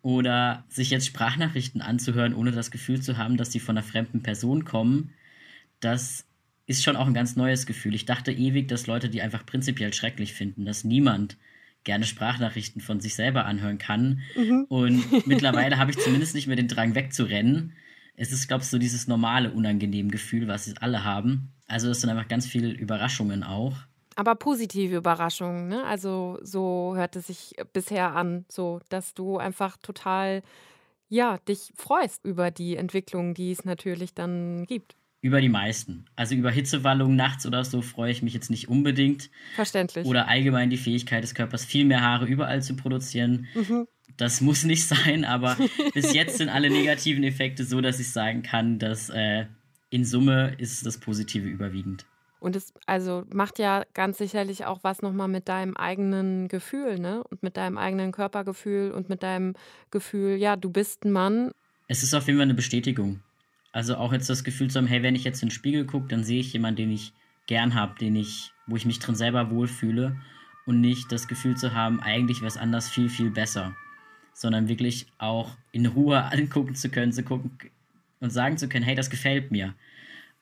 oder 0.05 0.63
sich 0.69 0.91
jetzt 0.91 1.07
Sprachnachrichten 1.07 1.81
anzuhören, 1.81 2.35
ohne 2.35 2.51
das 2.51 2.69
Gefühl 2.69 3.01
zu 3.01 3.17
haben, 3.17 3.37
dass 3.37 3.51
sie 3.51 3.59
von 3.59 3.75
einer 3.75 3.83
fremden 3.83 4.21
Person 4.21 4.63
kommen, 4.63 5.15
das 5.79 6.27
ist 6.67 6.83
schon 6.83 6.95
auch 6.95 7.07
ein 7.07 7.15
ganz 7.15 7.35
neues 7.35 7.65
Gefühl. 7.65 7.95
Ich 7.95 8.05
dachte 8.05 8.31
ewig, 8.31 8.67
dass 8.67 8.85
Leute 8.85 9.09
die 9.09 9.23
einfach 9.23 9.47
prinzipiell 9.47 9.93
schrecklich 9.93 10.33
finden, 10.33 10.63
dass 10.63 10.83
niemand 10.83 11.37
gerne 11.85 12.05
Sprachnachrichten 12.05 12.81
von 12.83 12.99
sich 12.99 13.15
selber 13.15 13.45
anhören 13.45 13.79
kann. 13.79 14.21
Mhm. 14.35 14.65
Und 14.69 15.03
mittlerweile 15.27 15.79
habe 15.79 15.89
ich 15.89 15.97
zumindest 15.97 16.35
nicht 16.35 16.45
mehr 16.45 16.55
den 16.55 16.67
Drang 16.67 16.93
wegzurennen. 16.93 17.73
Es 18.15 18.31
ist, 18.31 18.47
glaube 18.47 18.61
ich, 18.61 18.69
so 18.69 18.77
dieses 18.77 19.07
normale, 19.07 19.53
unangenehme 19.53 20.11
Gefühl, 20.11 20.47
was 20.47 20.65
sie 20.65 20.75
alle 20.79 21.03
haben. 21.03 21.49
Also 21.65 21.89
es 21.89 22.01
sind 22.01 22.11
einfach 22.11 22.27
ganz 22.27 22.45
viele 22.45 22.71
Überraschungen 22.71 23.41
auch. 23.41 23.75
Aber 24.15 24.35
positive 24.35 24.95
Überraschungen, 24.95 25.67
ne? 25.67 25.83
Also 25.83 26.39
so 26.41 26.93
hört 26.95 27.17
es 27.17 27.27
sich 27.27 27.55
bisher 27.73 28.15
an, 28.15 28.45
so 28.47 28.79
dass 28.89 29.13
du 29.13 29.37
einfach 29.37 29.77
total, 29.77 30.41
ja, 31.09 31.37
dich 31.49 31.73
freust 31.75 32.23
über 32.23 32.49
die 32.49 32.77
Entwicklung, 32.77 33.33
die 33.33 33.51
es 33.51 33.65
natürlich 33.65 34.13
dann 34.13 34.65
gibt. 34.65 34.95
Über 35.21 35.41
die 35.41 35.49
meisten. 35.49 36.05
Also 36.15 36.35
über 36.35 36.51
Hitzewallungen 36.51 37.15
nachts 37.15 37.45
oder 37.45 37.65
so 37.65 37.81
freue 37.81 38.11
ich 38.11 38.21
mich 38.21 38.33
jetzt 38.33 38.49
nicht 38.49 38.69
unbedingt. 38.69 39.29
Verständlich. 39.55 40.05
Oder 40.05 40.27
allgemein 40.27 40.69
die 40.69 40.77
Fähigkeit 40.77 41.23
des 41.23 41.33
Körpers, 41.33 41.65
viel 41.65 41.83
mehr 41.83 42.01
Haare 42.01 42.25
überall 42.25 42.61
zu 42.61 42.75
produzieren. 42.75 43.47
Mhm. 43.53 43.87
Das 44.17 44.39
muss 44.39 44.63
nicht 44.63 44.83
sein, 44.87 45.25
aber 45.25 45.57
bis 45.93 46.13
jetzt 46.13 46.37
sind 46.37 46.49
alle 46.49 46.69
negativen 46.69 47.23
Effekte 47.23 47.65
so, 47.65 47.81
dass 47.81 47.99
ich 47.99 48.11
sagen 48.11 48.43
kann, 48.43 48.79
dass 48.79 49.09
äh, 49.09 49.47
in 49.89 50.05
Summe 50.05 50.55
ist 50.57 50.85
das 50.85 50.99
Positive 50.99 51.47
überwiegend. 51.47 52.05
Und 52.45 52.55
es 52.55 52.75
also 52.85 53.23
macht 53.33 53.57
ja 53.57 53.85
ganz 53.95 54.19
sicherlich 54.19 54.65
auch 54.65 54.83
was 54.83 55.01
nochmal 55.01 55.27
mit 55.27 55.49
deinem 55.49 55.75
eigenen 55.75 56.47
Gefühl, 56.47 56.99
ne? 56.99 57.23
Und 57.23 57.41
mit 57.41 57.57
deinem 57.57 57.75
eigenen 57.75 58.11
Körpergefühl 58.11 58.91
und 58.91 59.09
mit 59.09 59.23
deinem 59.23 59.55
Gefühl, 59.89 60.35
ja, 60.35 60.55
du 60.55 60.69
bist 60.69 61.05
ein 61.05 61.11
Mann. 61.11 61.49
Es 61.87 62.03
ist 62.03 62.13
auf 62.13 62.27
jeden 62.27 62.37
Fall 62.37 62.43
eine 62.43 62.53
Bestätigung. 62.53 63.21
Also 63.71 63.95
auch 63.95 64.13
jetzt 64.13 64.29
das 64.29 64.43
Gefühl 64.43 64.69
zu 64.69 64.77
haben, 64.77 64.85
hey, 64.85 65.01
wenn 65.01 65.15
ich 65.15 65.23
jetzt 65.23 65.41
in 65.41 65.47
den 65.47 65.53
Spiegel 65.53 65.87
gucke, 65.87 66.07
dann 66.07 66.23
sehe 66.23 66.39
ich 66.39 66.53
jemanden, 66.53 66.83
den 66.83 66.91
ich 66.91 67.13
gern 67.47 67.73
habe, 67.73 67.97
den 67.97 68.15
ich, 68.15 68.51
wo 68.67 68.75
ich 68.75 68.85
mich 68.85 68.99
drin 68.99 69.15
selber 69.15 69.49
wohlfühle 69.49 70.15
und 70.67 70.81
nicht 70.81 71.11
das 71.11 71.27
Gefühl 71.27 71.57
zu 71.57 71.73
haben, 71.73 71.99
eigentlich 71.99 72.41
wäre 72.41 72.49
es 72.49 72.57
anders 72.57 72.87
viel, 72.87 73.09
viel 73.09 73.31
besser. 73.31 73.75
Sondern 74.35 74.67
wirklich 74.67 75.07
auch 75.17 75.57
in 75.71 75.87
Ruhe 75.87 76.23
angucken 76.31 76.75
zu 76.75 76.89
können, 76.89 77.11
zu 77.11 77.23
gucken 77.23 77.57
und 78.19 78.29
sagen 78.29 78.59
zu 78.59 78.69
können, 78.69 78.85
hey, 78.85 78.93
das 78.93 79.09
gefällt 79.09 79.49
mir. 79.49 79.73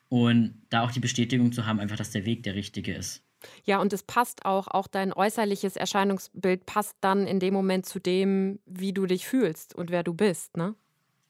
Und 0.08 0.62
da 0.70 0.82
auch 0.82 0.92
die 0.92 1.00
Bestätigung 1.00 1.52
zu 1.52 1.66
haben, 1.66 1.80
einfach, 1.80 1.96
dass 1.96 2.10
der 2.10 2.24
Weg 2.24 2.42
der 2.42 2.54
richtige 2.54 2.94
ist. 2.94 3.22
Ja, 3.64 3.80
und 3.80 3.92
es 3.92 4.02
passt 4.02 4.44
auch, 4.44 4.68
auch 4.68 4.86
dein 4.86 5.12
äußerliches 5.12 5.76
Erscheinungsbild 5.76 6.66
passt 6.66 6.96
dann 7.00 7.26
in 7.26 7.40
dem 7.40 7.54
Moment 7.54 7.86
zu 7.86 7.98
dem, 7.98 8.58
wie 8.64 8.92
du 8.92 9.06
dich 9.06 9.26
fühlst 9.26 9.74
und 9.74 9.90
wer 9.90 10.02
du 10.02 10.14
bist, 10.14 10.56
ne? 10.56 10.74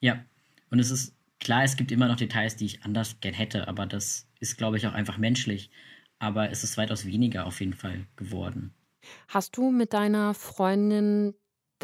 Ja, 0.00 0.24
und 0.70 0.78
es 0.78 0.90
ist 0.90 1.16
klar, 1.40 1.64
es 1.64 1.76
gibt 1.76 1.92
immer 1.92 2.08
noch 2.08 2.16
Details, 2.16 2.56
die 2.56 2.66
ich 2.66 2.82
anders 2.84 3.20
gern 3.20 3.34
hätte, 3.34 3.68
aber 3.68 3.86
das 3.86 4.28
ist, 4.40 4.56
glaube 4.56 4.76
ich, 4.76 4.86
auch 4.86 4.92
einfach 4.92 5.18
menschlich. 5.18 5.70
Aber 6.18 6.50
es 6.50 6.64
ist 6.64 6.76
weitaus 6.76 7.06
weniger 7.06 7.46
auf 7.46 7.60
jeden 7.60 7.74
Fall 7.74 8.06
geworden. 8.16 8.72
Hast 9.28 9.56
du 9.56 9.70
mit 9.70 9.92
deiner 9.92 10.34
Freundin 10.34 11.34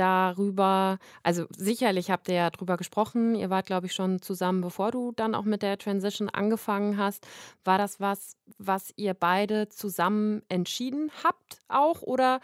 darüber, 0.00 0.99
also 1.23 1.47
sicherlich 1.57 2.11
habt 2.11 2.28
ihr 2.28 2.35
ja 2.35 2.50
drüber 2.50 2.76
gesprochen, 2.76 3.35
ihr 3.35 3.50
wart, 3.50 3.66
glaube 3.66 3.87
ich, 3.87 3.92
schon 3.92 4.23
zusammen, 4.23 4.62
bevor 4.62 4.90
du 4.90 5.12
dann 5.12 5.35
auch 5.35 5.45
mit 5.45 5.62
der 5.62 5.78
Transition 5.78 6.30
angefangen 6.30 6.97
hast. 6.97 7.26
War 7.64 7.78
das 7.78 8.00
was, 8.00 8.37
was 8.59 8.92
ihr 8.97 9.14
beide 9.14 9.69
zusammen 9.69 10.42
entschieden 10.49 11.11
habt 11.23 11.59
auch 11.69 12.02
oder 12.02 12.40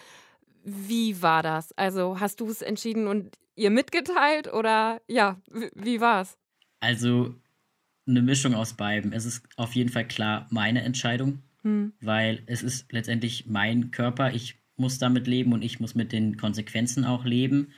wie 0.65 1.23
war 1.23 1.43
das? 1.43 1.73
Also 1.73 2.21
hast 2.21 2.41
du 2.41 2.49
es 2.49 2.61
entschieden 2.61 3.07
und 3.07 3.39
ihr 3.55 3.71
mitgeteilt 3.71 4.53
oder 4.53 5.01
ja, 5.09 5.41
wie 5.75 6.01
war 6.01 6.23
es? 6.23 6.37
Also 6.81 7.35
eine 8.07 8.23
Mischung 8.23 8.55
aus 8.55 8.75
beiden. 8.75 9.13
Es 9.13 9.25
ist 9.25 9.47
auf 9.57 9.75
jeden 9.75 9.91
Fall 9.91 10.07
klar 10.07 10.47
meine 10.51 10.83
Entscheidung, 10.83 11.43
hm. 11.63 11.93
weil 12.01 12.43
es 12.47 12.63
ist 12.63 12.93
letztendlich 12.93 13.47
mein 13.47 13.91
Körper. 13.91 14.33
Ich 14.33 14.59
muss 14.77 14.99
damit 14.99 15.27
leben 15.27 15.53
und 15.53 15.63
ich 15.63 15.81
muss 15.81 15.95
mit 15.95 16.13
den 16.13 16.37
Konsequenzen 16.37 17.05
auch 17.05 17.25
leben. 17.25 17.73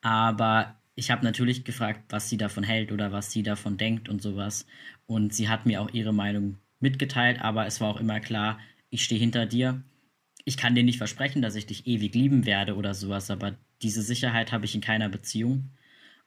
Aber 0.00 0.80
ich 0.94 1.10
habe 1.10 1.24
natürlich 1.24 1.64
gefragt, 1.64 2.04
was 2.10 2.28
sie 2.28 2.36
davon 2.36 2.64
hält 2.64 2.92
oder 2.92 3.12
was 3.12 3.30
sie 3.30 3.42
davon 3.42 3.76
denkt 3.76 4.08
und 4.08 4.22
sowas. 4.22 4.66
Und 5.06 5.34
sie 5.34 5.48
hat 5.48 5.66
mir 5.66 5.80
auch 5.80 5.90
ihre 5.92 6.12
Meinung 6.12 6.58
mitgeteilt, 6.78 7.40
aber 7.40 7.66
es 7.66 7.80
war 7.80 7.88
auch 7.88 8.00
immer 8.00 8.20
klar, 8.20 8.58
ich 8.90 9.04
stehe 9.04 9.20
hinter 9.20 9.46
dir. 9.46 9.82
Ich 10.44 10.56
kann 10.56 10.74
dir 10.74 10.82
nicht 10.82 10.98
versprechen, 10.98 11.42
dass 11.42 11.54
ich 11.54 11.66
dich 11.66 11.86
ewig 11.86 12.14
lieben 12.14 12.46
werde 12.46 12.76
oder 12.76 12.94
sowas, 12.94 13.30
aber 13.30 13.56
diese 13.82 14.02
Sicherheit 14.02 14.52
habe 14.52 14.64
ich 14.64 14.74
in 14.74 14.80
keiner 14.80 15.08
Beziehung. 15.08 15.70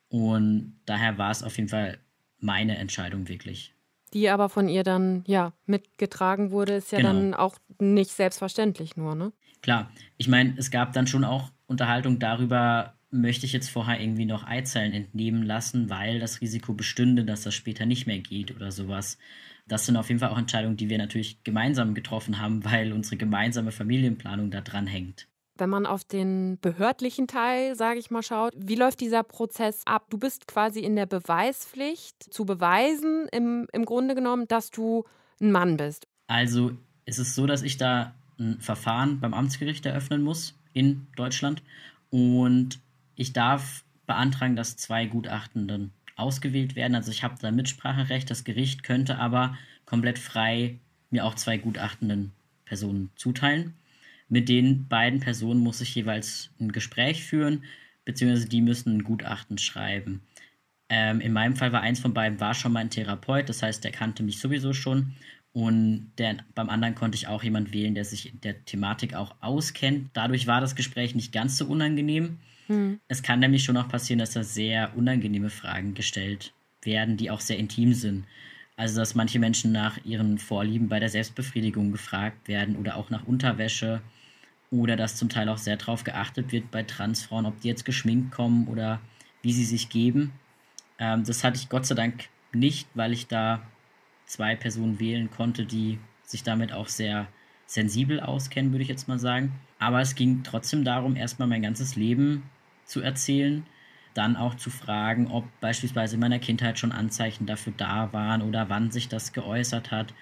Und 0.09 0.79
daher 0.85 1.17
war 1.17 1.31
es 1.31 1.43
auf 1.43 1.57
jeden 1.57 1.69
Fall 1.69 1.97
meine 2.39 2.77
Entscheidung 2.77 3.27
wirklich. 3.27 3.73
Die 4.13 4.29
aber 4.29 4.49
von 4.49 4.69
ihr 4.69 4.83
dann 4.83 5.23
ja 5.25 5.53
mitgetragen 5.65 6.51
wurde, 6.51 6.75
ist 6.75 6.91
ja 6.91 6.99
genau. 6.99 7.13
dann 7.13 7.33
auch 7.33 7.57
nicht 7.79 8.11
selbstverständlich 8.11 8.95
nur, 8.95 9.15
ne? 9.15 9.33
Klar, 9.63 9.89
ich 10.17 10.27
meine, 10.27 10.53
es 10.57 10.69
gab 10.69 10.91
dann 10.91 11.07
schon 11.07 11.23
auch 11.23 11.49
Unterhaltung 11.65 12.19
darüber, 12.19 12.93
möchte 13.09 13.45
ich 13.45 13.53
jetzt 13.53 13.69
vorher 13.69 13.99
irgendwie 13.99 14.25
noch 14.25 14.45
Eizellen 14.45 14.91
entnehmen 14.91 15.41
lassen, 15.43 15.89
weil 15.89 16.19
das 16.19 16.41
Risiko 16.41 16.73
bestünde, 16.73 17.23
dass 17.23 17.43
das 17.43 17.55
später 17.55 17.85
nicht 17.85 18.05
mehr 18.05 18.19
geht 18.19 18.53
oder 18.53 18.71
sowas. 18.71 19.17
Das 19.65 19.85
sind 19.85 19.95
auf 19.95 20.09
jeden 20.09 20.19
Fall 20.19 20.29
auch 20.29 20.37
Entscheidungen, 20.37 20.75
die 20.75 20.89
wir 20.89 20.97
natürlich 20.97 21.43
gemeinsam 21.45 21.93
getroffen 21.93 22.41
haben, 22.41 22.65
weil 22.65 22.91
unsere 22.91 23.15
gemeinsame 23.15 23.71
Familienplanung 23.71 24.51
da 24.51 24.59
dran 24.59 24.85
hängt. 24.85 25.29
Wenn 25.57 25.69
man 25.69 25.85
auf 25.85 26.03
den 26.03 26.57
behördlichen 26.59 27.27
Teil, 27.27 27.75
sage 27.75 27.99
ich 27.99 28.11
mal, 28.11 28.23
schaut, 28.23 28.53
wie 28.57 28.75
läuft 28.75 28.99
dieser 28.99 29.23
Prozess 29.23 29.83
ab? 29.85 30.07
Du 30.09 30.17
bist 30.17 30.47
quasi 30.47 30.81
in 30.81 30.97
der 30.97 31.05
Beweispflicht 31.05 32.33
zu 32.33 32.43
beweisen, 32.43 33.27
im, 33.31 33.67
im 33.71 33.85
Grunde 33.85 34.15
genommen, 34.15 34.47
dass 34.47 34.71
du 34.71 35.05
ein 35.39 35.51
Mann 35.51 35.77
bist. 35.77 36.05
Also 36.27 36.71
es 37.05 37.19
ist 37.19 37.35
so, 37.35 37.45
dass 37.45 37.61
ich 37.61 37.77
da 37.77 38.15
ein 38.39 38.59
Verfahren 38.59 39.19
beim 39.19 39.33
Amtsgericht 39.33 39.85
eröffnen 39.85 40.21
muss 40.21 40.57
in 40.73 41.07
Deutschland 41.15 41.61
und 42.09 42.79
ich 43.15 43.33
darf 43.33 43.83
beantragen, 44.05 44.55
dass 44.55 44.77
zwei 44.77 45.05
Gutachten 45.05 45.67
dann 45.67 45.91
ausgewählt 46.15 46.75
werden. 46.75 46.95
Also 46.95 47.11
ich 47.11 47.23
habe 47.23 47.35
da 47.39 47.51
Mitspracherecht. 47.51 48.29
Das 48.29 48.43
Gericht 48.43 48.83
könnte 48.83 49.17
aber 49.17 49.57
komplett 49.85 50.19
frei 50.19 50.79
mir 51.09 51.25
auch 51.25 51.35
zwei 51.35 51.57
gutachtenden 51.57 52.31
Personen 52.65 53.09
zuteilen. 53.15 53.73
Mit 54.29 54.49
den 54.49 54.87
beiden 54.87 55.19
Personen 55.19 55.59
muss 55.59 55.81
ich 55.81 55.93
jeweils 55.93 56.49
ein 56.59 56.71
Gespräch 56.71 57.23
führen, 57.23 57.63
beziehungsweise 58.05 58.49
die 58.49 58.61
müssen 58.61 58.97
ein 58.97 59.03
Gutachten 59.03 59.57
schreiben. 59.57 60.21
Ähm, 60.89 61.21
in 61.21 61.33
meinem 61.33 61.55
Fall 61.55 61.71
war 61.71 61.81
eins 61.81 61.99
von 61.99 62.13
beiden 62.13 62.39
war 62.39 62.53
schon 62.53 62.73
mal 62.73 62.79
ein 62.79 62.89
Therapeut, 62.89 63.47
das 63.49 63.61
heißt, 63.61 63.83
der 63.83 63.91
kannte 63.91 64.23
mich 64.23 64.39
sowieso 64.39 64.73
schon. 64.73 65.13
Und 65.53 66.11
der, 66.17 66.37
beim 66.55 66.69
anderen 66.69 66.95
konnte 66.95 67.15
ich 67.15 67.27
auch 67.27 67.43
jemand 67.43 67.73
wählen, 67.73 67.93
der 67.93 68.05
sich 68.05 68.33
in 68.33 68.41
der 68.41 68.65
Thematik 68.65 69.13
auch 69.13 69.35
auskennt. 69.39 70.09
Dadurch 70.13 70.47
war 70.47 70.61
das 70.61 70.75
Gespräch 70.75 71.13
nicht 71.13 71.31
ganz 71.31 71.57
so 71.57 71.67
unangenehm. 71.67 72.39
Hm. 72.67 72.99
Es 73.07 73.21
kann 73.21 73.39
nämlich 73.39 73.63
schon 73.63 73.77
auch 73.77 73.87
passieren, 73.87 74.19
dass 74.19 74.31
da 74.31 74.43
sehr 74.43 74.97
unangenehme 74.97 75.51
Fragen 75.51 75.93
gestellt 75.93 76.53
werden, 76.81 77.17
die 77.17 77.29
auch 77.29 77.39
sehr 77.39 77.59
intim 77.59 77.93
sind. 77.93 78.25
Also, 78.75 78.99
dass 78.99 79.13
manche 79.13 79.37
Menschen 79.37 79.71
nach 79.71 80.03
ihren 80.03 80.39
Vorlieben 80.39 80.89
bei 80.89 80.99
der 80.99 81.09
Selbstbefriedigung 81.09 81.91
gefragt 81.91 82.47
werden 82.47 82.75
oder 82.75 82.97
auch 82.97 83.11
nach 83.11 83.25
Unterwäsche 83.27 84.01
oder 84.71 84.95
dass 84.95 85.15
zum 85.15 85.29
Teil 85.29 85.49
auch 85.49 85.59
sehr 85.59 85.77
darauf 85.77 86.03
geachtet 86.03 86.51
wird 86.51 86.71
bei 86.71 86.81
Transfrauen, 86.81 87.45
ob 87.45 87.61
die 87.61 87.67
jetzt 87.67 87.85
geschminkt 87.85 88.31
kommen 88.31 88.67
oder 88.67 88.99
wie 89.43 89.53
sie 89.53 89.65
sich 89.65 89.89
geben. 89.89 90.31
Ähm, 90.97 91.23
das 91.23 91.43
hatte 91.43 91.57
ich 91.57 91.69
Gott 91.69 91.85
sei 91.85 91.93
Dank 91.93 92.29
nicht, 92.53 92.87
weil 92.95 93.13
ich 93.13 93.27
da 93.27 93.61
zwei 94.33 94.55
Personen 94.55 94.99
wählen 94.99 95.29
konnte, 95.29 95.65
die 95.65 95.99
sich 96.23 96.41
damit 96.41 96.73
auch 96.73 96.87
sehr 96.87 97.27
sensibel 97.67 98.19
auskennen, 98.19 98.71
würde 98.71 98.81
ich 98.81 98.89
jetzt 98.89 99.07
mal 99.07 99.19
sagen. 99.19 99.51
Aber 99.77 100.01
es 100.01 100.15
ging 100.15 100.41
trotzdem 100.43 100.83
darum, 100.83 101.15
erstmal 101.15 101.47
mein 101.47 101.61
ganzes 101.61 101.95
Leben 101.95 102.43
zu 102.85 103.01
erzählen, 103.01 103.63
dann 104.15 104.35
auch 104.35 104.55
zu 104.55 104.69
fragen, 104.69 105.27
ob 105.27 105.45
beispielsweise 105.61 106.15
in 106.15 106.21
meiner 106.21 106.39
Kindheit 106.39 106.79
schon 106.79 106.91
Anzeichen 106.91 107.45
dafür 107.45 107.73
da 107.77 108.11
waren 108.11 108.41
oder 108.41 108.69
wann 108.69 108.91
sich 108.91 109.07
das 109.07 109.33
geäußert 109.33 109.91
hat, 109.91 110.13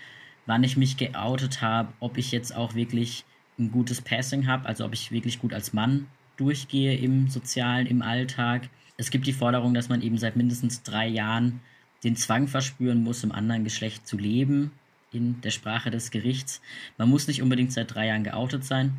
wann 0.45 0.63
ich 0.63 0.77
mich 0.77 0.97
geoutet 0.97 1.61
habe, 1.61 1.93
ob 1.99 2.17
ich 2.17 2.31
jetzt 2.31 2.53
auch 2.55 2.75
wirklich 2.75 3.23
ein 3.59 3.71
gutes 3.71 4.01
Passing 4.01 4.47
habe, 4.47 4.65
also 4.65 4.85
ob 4.85 4.93
ich 4.93 5.11
wirklich 5.11 5.39
gut 5.39 5.53
als 5.53 5.73
Mann 5.73 6.07
durchgehe 6.35 6.97
im 6.97 7.29
sozialen, 7.29 7.87
im 7.87 8.01
Alltag. 8.01 8.69
Es 8.97 9.09
gibt 9.09 9.25
die 9.27 9.33
Forderung, 9.33 9.73
dass 9.73 9.89
man 9.89 10.01
eben 10.01 10.17
seit 10.17 10.35
mindestens 10.35 10.83
drei 10.83 11.07
Jahren 11.07 11.61
den 12.03 12.15
Zwang 12.15 12.47
verspüren 12.47 13.03
muss, 13.03 13.23
im 13.23 13.31
anderen 13.31 13.63
Geschlecht 13.63 14.07
zu 14.07 14.17
leben, 14.17 14.71
in 15.11 15.41
der 15.41 15.51
Sprache 15.51 15.91
des 15.91 16.11
Gerichts. 16.11 16.61
Man 16.97 17.09
muss 17.09 17.27
nicht 17.27 17.41
unbedingt 17.41 17.73
seit 17.73 17.93
drei 17.93 18.07
Jahren 18.07 18.23
geoutet 18.23 18.65
sein, 18.65 18.93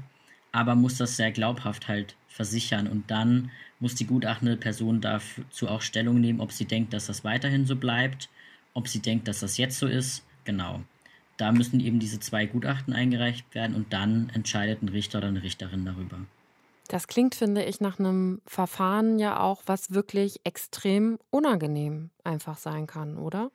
aber 0.53 0.75
muss 0.75 0.99
das 0.99 1.17
sehr 1.17 1.33
glaubhaft 1.33 1.89
halt 1.89 2.15
versichern. 2.29 2.87
Und 2.87 3.11
dann 3.11 3.51
muss 3.81 3.95
die 3.95 4.07
gutachtende 4.07 4.57
Person 4.57 5.01
dazu 5.01 5.69
auch 5.69 5.83
Stellung 5.83 6.21
nehmen, 6.21 6.41
ob 6.41 6.53
sie 6.53 6.67
denkt, 6.67 6.93
dass 6.93 7.07
das 7.07 7.25
weiterhin 7.25 7.67
so 7.67 7.77
bleibt, 7.77 8.29
ob 8.75 8.89
sie 8.89 9.01
denkt, 9.01 9.27
dass 9.29 9.41
das 9.41 9.57
jetzt 9.57 9.79
so 9.79 9.87
ist. 9.87 10.25
Genau. 10.45 10.83
Da 11.37 11.51
müssen 11.51 11.81
eben 11.81 11.99
diese 11.99 12.21
zwei 12.21 12.47
Gutachten 12.47 12.93
eingereicht 12.93 13.55
werden 13.55 13.75
und 13.75 13.93
dann 13.93 14.31
entscheidet 14.35 14.83
ein 14.83 14.89
Richter 14.89 15.19
oder 15.19 15.29
eine 15.29 15.43
Richterin 15.43 15.85
darüber. 15.85 16.21
Das 16.93 17.07
klingt, 17.07 17.35
finde 17.35 17.65
ich, 17.65 17.81
nach 17.81 17.99
einem 17.99 18.43
Verfahren 18.45 19.19
ja 19.19 19.41
auch, 19.41 19.63
was 19.65 19.93
wirklich 19.93 20.41
extrem 20.45 21.19
unangenehm 21.31 22.11
einfach 22.23 22.59
sein 22.59 22.87
kann, 22.87 23.17
oder? 23.17 23.51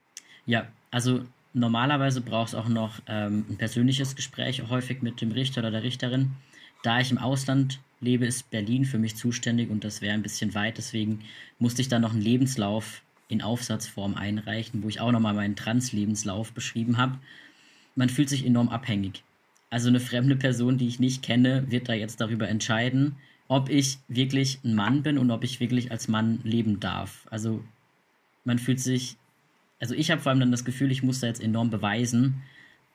Ja, 0.48 0.66
also 0.90 1.22
normalerweise 1.54 2.22
braucht 2.22 2.48
es 2.48 2.56
auch 2.56 2.68
noch 2.68 3.00
ähm, 3.06 3.46
ein 3.48 3.58
persönliches 3.58 4.16
Gespräch, 4.16 4.68
häufig 4.68 5.04
mit 5.04 5.22
dem 5.22 5.32
Richter 5.32 5.62
oder 5.62 5.70
der 5.70 5.84
Richterin. 5.84 6.32
Da 6.82 7.00
ich 7.00 7.12
im 7.12 7.20
Ausland 7.20 7.80
lebe, 8.00 8.26
ist 8.26 8.50
Berlin 8.50 8.86
für 8.86 8.98
mich 8.98 9.16
zuständig 9.16 9.70
und 9.70 9.84
das 9.84 10.02
wäre 10.02 10.16
ein 10.16 10.24
bisschen 10.24 10.56
weit. 10.56 10.80
Deswegen 10.80 11.20
musste 11.60 11.84
ich 11.84 11.90
dann 11.90 12.02
noch 12.02 12.14
einen 12.14 12.24
Lebenslauf 12.24 13.04
in 13.28 13.44
Aufsatzform 13.44 14.16
einreichen, 14.16 14.82
wo 14.82 14.90
ich 14.90 15.00
auch 15.00 15.12
nochmal 15.12 15.36
meinen 15.36 15.56
Trans-Lebenslauf 15.56 16.54
beschrieben 16.54 16.98
habe. 16.98 17.20
Man 17.94 18.10
fühlt 18.10 18.30
sich 18.30 18.48
enorm 18.48 18.70
abhängig. 18.70 19.24
Also 19.70 19.90
eine 19.90 20.00
fremde 20.00 20.36
Person, 20.36 20.78
die 20.78 20.88
ich 20.88 21.00
nicht 21.00 21.24
kenne, 21.24 21.70
wird 21.70 21.90
da 21.90 21.94
jetzt 21.94 22.22
darüber 22.22 22.48
entscheiden, 22.48 23.18
ob 23.48 23.70
ich 23.70 24.00
wirklich 24.08 24.60
ein 24.64 24.76
Mann 24.76 25.04
bin 25.04 25.18
und 25.18 25.32
ob 25.32 25.44
ich 25.44 25.60
wirklich 25.60 25.92
als 25.92 26.08
Mann 26.08 26.40
leben 26.44 26.80
darf. 26.80 27.28
Also 27.30 27.64
man 28.46 28.60
fühlt 28.60 28.80
sich, 28.80 29.18
also 29.80 29.94
ich 29.94 30.10
habe 30.12 30.22
vor 30.22 30.30
allem 30.30 30.40
dann 30.40 30.52
das 30.52 30.66
Gefühl, 30.66 30.92
ich 30.92 31.04
muss 31.04 31.20
da 31.20 31.28
jetzt 31.28 31.42
enorm 31.42 31.70
beweisen, 31.70 32.42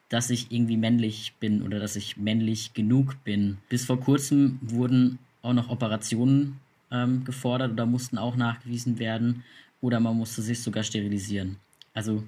dass 0.09 0.31
ich 0.31 0.50
irgendwie 0.50 0.76
männlich 0.76 1.35
bin 1.41 1.62
oder 1.62 1.79
dass 1.79 1.97
ich 1.97 2.17
männlich 2.17 2.75
genug 2.75 3.23
bin. 3.25 3.59
Bis 3.69 3.85
vor 3.85 4.00
kurzem 4.00 4.59
wurden 4.62 5.19
auch 5.43 5.55
noch 5.55 5.71
Operationen 5.71 6.59
ähm, 6.91 7.25
gefordert 7.25 7.73
oder 7.73 7.87
mussten 7.87 8.19
auch 8.19 8.37
nachgewiesen 8.37 8.99
werden 8.99 9.45
oder 9.81 10.00
man 10.00 10.17
musste 10.17 10.43
sich 10.43 10.61
sogar 10.61 10.85
sterilisieren. 10.85 11.57
Also 11.95 12.25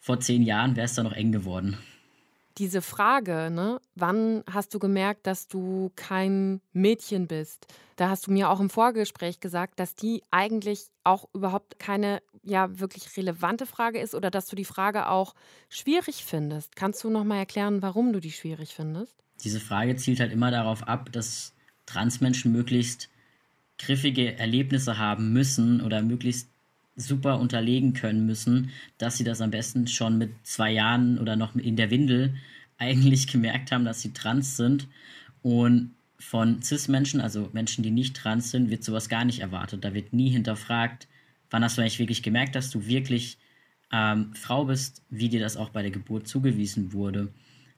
vor 0.00 0.20
zehn 0.20 0.42
Jahren 0.42 0.76
wäre 0.76 0.86
es 0.86 0.94
da 0.94 1.02
noch 1.02 1.12
eng 1.12 1.32
geworden 1.32 1.76
diese 2.60 2.82
Frage, 2.82 3.50
ne, 3.50 3.80
wann 3.94 4.44
hast 4.48 4.74
du 4.74 4.78
gemerkt, 4.78 5.26
dass 5.26 5.48
du 5.48 5.90
kein 5.96 6.60
Mädchen 6.74 7.26
bist? 7.26 7.66
Da 7.96 8.10
hast 8.10 8.26
du 8.26 8.32
mir 8.32 8.50
auch 8.50 8.60
im 8.60 8.68
Vorgespräch 8.68 9.40
gesagt, 9.40 9.80
dass 9.80 9.94
die 9.94 10.22
eigentlich 10.30 10.88
auch 11.02 11.26
überhaupt 11.32 11.78
keine 11.78 12.20
ja 12.42 12.78
wirklich 12.78 13.16
relevante 13.16 13.64
Frage 13.64 13.98
ist 13.98 14.14
oder 14.14 14.30
dass 14.30 14.46
du 14.46 14.56
die 14.56 14.66
Frage 14.66 15.08
auch 15.08 15.34
schwierig 15.70 16.22
findest. 16.24 16.76
Kannst 16.76 17.02
du 17.02 17.08
noch 17.08 17.24
mal 17.24 17.38
erklären, 17.38 17.80
warum 17.80 18.12
du 18.12 18.20
die 18.20 18.30
schwierig 18.30 18.74
findest? 18.74 19.16
Diese 19.42 19.60
Frage 19.60 19.96
zielt 19.96 20.20
halt 20.20 20.32
immer 20.32 20.50
darauf 20.50 20.86
ab, 20.86 21.10
dass 21.12 21.54
Transmenschen 21.86 22.52
möglichst 22.52 23.08
griffige 23.78 24.36
Erlebnisse 24.38 24.98
haben 24.98 25.32
müssen 25.32 25.80
oder 25.80 26.02
möglichst 26.02 26.49
super 27.06 27.38
unterlegen 27.38 27.92
können 27.92 28.26
müssen, 28.26 28.70
dass 28.98 29.16
sie 29.16 29.24
das 29.24 29.40
am 29.40 29.50
besten 29.50 29.86
schon 29.86 30.18
mit 30.18 30.30
zwei 30.42 30.72
Jahren 30.72 31.18
oder 31.18 31.36
noch 31.36 31.54
in 31.56 31.76
der 31.76 31.90
Windel 31.90 32.34
eigentlich 32.78 33.26
gemerkt 33.26 33.72
haben, 33.72 33.84
dass 33.84 34.00
sie 34.00 34.12
trans 34.12 34.56
sind. 34.56 34.88
Und 35.42 35.94
von 36.18 36.62
CIS-Menschen, 36.62 37.20
also 37.20 37.48
Menschen, 37.52 37.82
die 37.82 37.90
nicht 37.90 38.16
trans 38.16 38.50
sind, 38.50 38.70
wird 38.70 38.84
sowas 38.84 39.08
gar 39.08 39.24
nicht 39.24 39.40
erwartet. 39.40 39.84
Da 39.84 39.94
wird 39.94 40.12
nie 40.12 40.30
hinterfragt, 40.30 41.08
wann 41.50 41.64
hast 41.64 41.76
du 41.76 41.82
eigentlich 41.82 41.98
wirklich 41.98 42.22
gemerkt, 42.22 42.54
dass 42.54 42.70
du 42.70 42.86
wirklich 42.86 43.38
ähm, 43.92 44.34
Frau 44.34 44.66
bist, 44.66 45.02
wie 45.10 45.28
dir 45.28 45.40
das 45.40 45.56
auch 45.56 45.70
bei 45.70 45.82
der 45.82 45.90
Geburt 45.90 46.28
zugewiesen 46.28 46.92
wurde. 46.92 47.28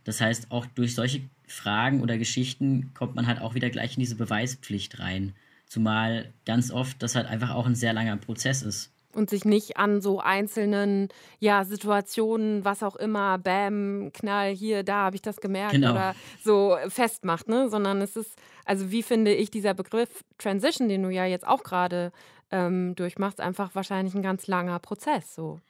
Das 0.05 0.21
heißt, 0.21 0.51
auch 0.51 0.67
durch 0.67 0.95
solche 0.95 1.23
Fragen 1.47 2.01
oder 2.01 2.19
Geschichten 2.19 2.93
kommt 2.95 3.15
man 3.15 3.27
halt 3.27 3.41
auch 3.41 3.55
wieder 3.55 3.71
gleich 3.71 3.95
in 3.97 4.01
diese 4.01 4.17
Beweispflicht 4.17 4.99
rein. 4.99 5.35
Zumal 5.67 6.33
ganz 6.45 6.71
oft 6.71 7.03
das 7.03 7.15
halt 7.15 7.27
einfach 7.27 7.51
auch 7.51 7.67
ein 7.67 7.77
sehr 7.77 7.93
langer 7.93 8.17
Prozess 8.17 8.63
ist 8.63 8.93
und 9.15 9.31
sich 9.31 9.45
nicht 9.45 9.77
an 9.77 10.01
so 10.01 10.21
einzelnen 10.21 11.09
ja, 11.39 11.65
Situationen, 11.65 12.65
was 12.65 12.83
auch 12.83 12.97
immer, 12.97 13.39
Bäm, 13.39 14.11
Knall, 14.13 14.55
hier, 14.55 14.83
da 14.83 15.05
habe 15.05 15.17
ich 15.17 15.23
das 15.23 15.41
gemerkt 15.41 15.73
genau. 15.73 15.93
oder 15.93 16.15
so 16.43 16.77
festmacht, 16.89 17.49
ne? 17.49 17.69
sondern 17.69 18.01
es 18.01 18.17
ist, 18.17 18.37
also 18.65 18.91
wie 18.91 19.03
finde 19.03 19.35
ich 19.35 19.51
dieser 19.51 19.75
Begriff 19.75 20.25
Transition, 20.39 20.89
den 20.89 21.03
du 21.03 21.11
ja 21.11 21.25
jetzt 21.25 21.47
auch 21.47 21.63
gerade 21.63 22.13
ähm, 22.51 22.95
durchmachst, 22.95 23.41
einfach 23.41 23.75
wahrscheinlich 23.75 24.15
ein 24.15 24.23
ganz 24.23 24.47
langer 24.47 24.79
Prozess. 24.79 25.35
So. 25.35 25.61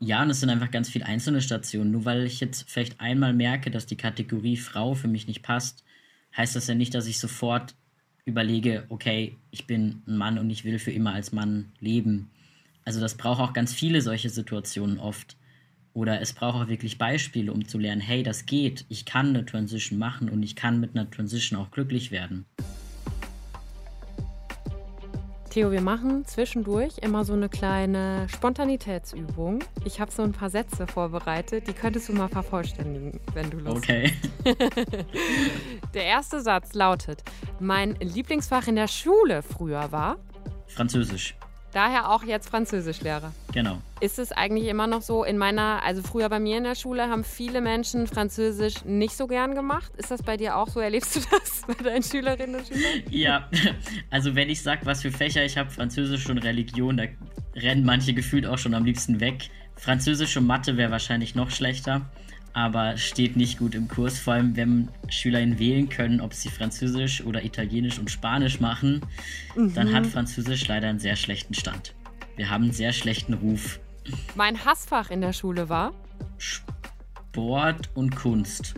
Ja, 0.00 0.22
und 0.22 0.30
es 0.30 0.40
sind 0.40 0.50
einfach 0.50 0.70
ganz 0.70 0.88
viele 0.88 1.06
einzelne 1.06 1.40
Stationen. 1.40 1.90
Nur 1.90 2.04
weil 2.04 2.24
ich 2.24 2.40
jetzt 2.40 2.70
vielleicht 2.70 3.00
einmal 3.00 3.32
merke, 3.32 3.70
dass 3.70 3.86
die 3.86 3.96
Kategorie 3.96 4.56
Frau 4.56 4.94
für 4.94 5.08
mich 5.08 5.26
nicht 5.26 5.42
passt, 5.42 5.84
heißt 6.36 6.54
das 6.54 6.68
ja 6.68 6.74
nicht, 6.74 6.94
dass 6.94 7.06
ich 7.06 7.18
sofort 7.18 7.74
überlege, 8.24 8.84
okay, 8.90 9.36
ich 9.50 9.66
bin 9.66 10.02
ein 10.06 10.16
Mann 10.16 10.38
und 10.38 10.50
ich 10.50 10.64
will 10.64 10.78
für 10.78 10.92
immer 10.92 11.14
als 11.14 11.32
Mann 11.32 11.72
leben. 11.80 12.30
Also 12.88 13.00
das 13.00 13.16
braucht 13.16 13.38
auch 13.42 13.52
ganz 13.52 13.74
viele 13.74 14.00
solche 14.00 14.30
Situationen 14.30 14.98
oft. 14.98 15.36
Oder 15.92 16.22
es 16.22 16.32
braucht 16.32 16.54
auch 16.54 16.68
wirklich 16.68 16.96
Beispiele, 16.96 17.52
um 17.52 17.68
zu 17.68 17.76
lernen, 17.76 18.00
hey, 18.00 18.22
das 18.22 18.46
geht, 18.46 18.86
ich 18.88 19.04
kann 19.04 19.28
eine 19.28 19.44
Transition 19.44 19.98
machen 19.98 20.30
und 20.30 20.42
ich 20.42 20.56
kann 20.56 20.80
mit 20.80 20.96
einer 20.96 21.10
Transition 21.10 21.60
auch 21.60 21.70
glücklich 21.70 22.10
werden. 22.12 22.46
Theo, 25.50 25.70
wir 25.70 25.82
machen 25.82 26.24
zwischendurch 26.24 26.96
immer 27.02 27.26
so 27.26 27.34
eine 27.34 27.50
kleine 27.50 28.26
Spontanitätsübung. 28.30 29.62
Ich 29.84 30.00
habe 30.00 30.10
so 30.10 30.22
ein 30.22 30.32
paar 30.32 30.48
Sätze 30.48 30.86
vorbereitet, 30.86 31.68
die 31.68 31.74
könntest 31.74 32.08
du 32.08 32.14
mal 32.14 32.28
vervollständigen, 32.28 33.20
wenn 33.34 33.50
du 33.50 33.58
Lust 33.58 33.76
okay. 33.76 34.14
hast. 34.46 34.56
Okay. 34.56 35.04
Der 35.92 36.04
erste 36.04 36.40
Satz 36.40 36.72
lautet: 36.72 37.22
Mein 37.60 37.96
Lieblingsfach 37.96 38.66
in 38.66 38.76
der 38.76 38.88
Schule 38.88 39.42
früher 39.42 39.92
war 39.92 40.16
Französisch. 40.68 41.34
Daher 41.72 42.10
auch 42.10 42.22
jetzt 42.24 42.48
Französischlehrer. 42.48 43.32
Genau. 43.52 43.78
Ist 44.00 44.18
es 44.18 44.32
eigentlich 44.32 44.68
immer 44.68 44.86
noch 44.86 45.02
so 45.02 45.24
in 45.24 45.36
meiner, 45.36 45.82
also 45.82 46.02
früher 46.02 46.28
bei 46.28 46.40
mir 46.40 46.56
in 46.56 46.64
der 46.64 46.74
Schule 46.74 47.08
haben 47.08 47.24
viele 47.24 47.60
Menschen 47.60 48.06
Französisch 48.06 48.84
nicht 48.84 49.16
so 49.16 49.26
gern 49.26 49.54
gemacht. 49.54 49.92
Ist 49.96 50.10
das 50.10 50.22
bei 50.22 50.36
dir 50.36 50.56
auch 50.56 50.68
so? 50.68 50.80
Erlebst 50.80 51.16
du 51.16 51.20
das 51.30 51.62
bei 51.66 51.74
deinen 51.74 52.02
Schülerinnen 52.02 52.56
und 52.56 52.66
Schülern? 52.66 53.02
Ja, 53.10 53.48
also 54.10 54.34
wenn 54.34 54.48
ich 54.48 54.62
sage, 54.62 54.86
was 54.86 55.02
für 55.02 55.12
Fächer 55.12 55.44
ich 55.44 55.58
habe, 55.58 55.70
Französisch 55.70 56.28
und 56.30 56.38
Religion, 56.38 56.96
da 56.96 57.04
rennen 57.54 57.84
manche 57.84 58.14
gefühlt 58.14 58.46
auch 58.46 58.58
schon 58.58 58.74
am 58.74 58.84
liebsten 58.84 59.20
weg. 59.20 59.50
Französisch 59.76 60.36
und 60.36 60.46
Mathe 60.46 60.76
wäre 60.76 60.90
wahrscheinlich 60.90 61.34
noch 61.34 61.50
schlechter, 61.50 62.10
aber 62.52 62.96
steht 62.96 63.36
nicht 63.36 63.58
gut 63.58 63.74
im 63.74 63.88
Kurs. 63.88 64.18
Vor 64.18 64.34
allem, 64.34 64.56
wenn 64.56 64.88
SchülerInnen 65.08 65.58
wählen 65.58 65.88
können, 65.88 66.20
ob 66.20 66.34
sie 66.34 66.48
Französisch 66.48 67.24
oder 67.24 67.44
Italienisch 67.44 67.98
und 67.98 68.10
Spanisch 68.10 68.60
machen, 68.60 69.02
mhm. 69.56 69.74
dann 69.74 69.92
hat 69.92 70.06
Französisch 70.06 70.66
leider 70.68 70.88
einen 70.88 71.00
sehr 71.00 71.16
schlechten 71.16 71.54
Stand. 71.54 71.94
Wir 72.36 72.50
haben 72.50 72.64
einen 72.64 72.72
sehr 72.72 72.92
schlechten 72.92 73.34
Ruf. 73.34 73.80
Mein 74.34 74.64
Hassfach 74.64 75.10
in 75.10 75.20
der 75.20 75.32
Schule 75.32 75.68
war? 75.68 75.92
Sport 76.38 77.90
und 77.94 78.16
Kunst. 78.16 78.74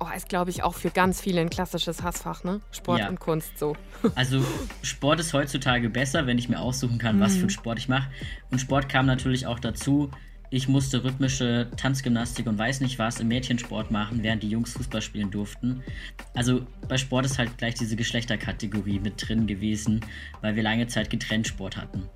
Oh, 0.00 0.06
ist, 0.16 0.28
glaube 0.28 0.50
ich, 0.50 0.62
auch 0.62 0.74
für 0.74 0.90
ganz 0.90 1.20
viele 1.20 1.40
ein 1.40 1.50
klassisches 1.50 2.02
Hassfach, 2.02 2.44
ne? 2.44 2.60
Sport 2.70 3.00
ja. 3.00 3.08
und 3.08 3.18
Kunst, 3.18 3.58
so. 3.58 3.76
Also, 4.14 4.44
Sport 4.82 5.18
ist 5.18 5.32
heutzutage 5.32 5.90
besser, 5.90 6.26
wenn 6.26 6.38
ich 6.38 6.48
mir 6.48 6.60
aussuchen 6.60 6.98
kann, 6.98 7.16
mhm. 7.16 7.20
was 7.20 7.34
für 7.34 7.40
einen 7.40 7.50
Sport 7.50 7.78
ich 7.80 7.88
mache. 7.88 8.08
Und 8.50 8.60
Sport 8.60 8.88
kam 8.88 9.06
natürlich 9.06 9.46
auch 9.46 9.58
dazu. 9.58 10.10
Ich 10.50 10.68
musste 10.68 11.04
rhythmische 11.04 11.68
Tanzgymnastik 11.76 12.46
und 12.46 12.58
weiß 12.58 12.80
nicht 12.80 12.98
was 12.98 13.20
im 13.20 13.28
Mädchensport 13.28 13.90
machen, 13.90 14.22
während 14.22 14.42
die 14.42 14.48
Jungs 14.48 14.72
Fußball 14.72 15.02
spielen 15.02 15.30
durften. 15.30 15.82
Also 16.34 16.66
bei 16.88 16.96
Sport 16.96 17.26
ist 17.26 17.38
halt 17.38 17.58
gleich 17.58 17.74
diese 17.74 17.96
Geschlechterkategorie 17.96 18.98
mit 18.98 19.28
drin 19.28 19.46
gewesen, 19.46 20.00
weil 20.40 20.56
wir 20.56 20.62
lange 20.62 20.86
Zeit 20.86 21.10
getrennt 21.10 21.46
Sport 21.46 21.76
hatten. 21.76 22.08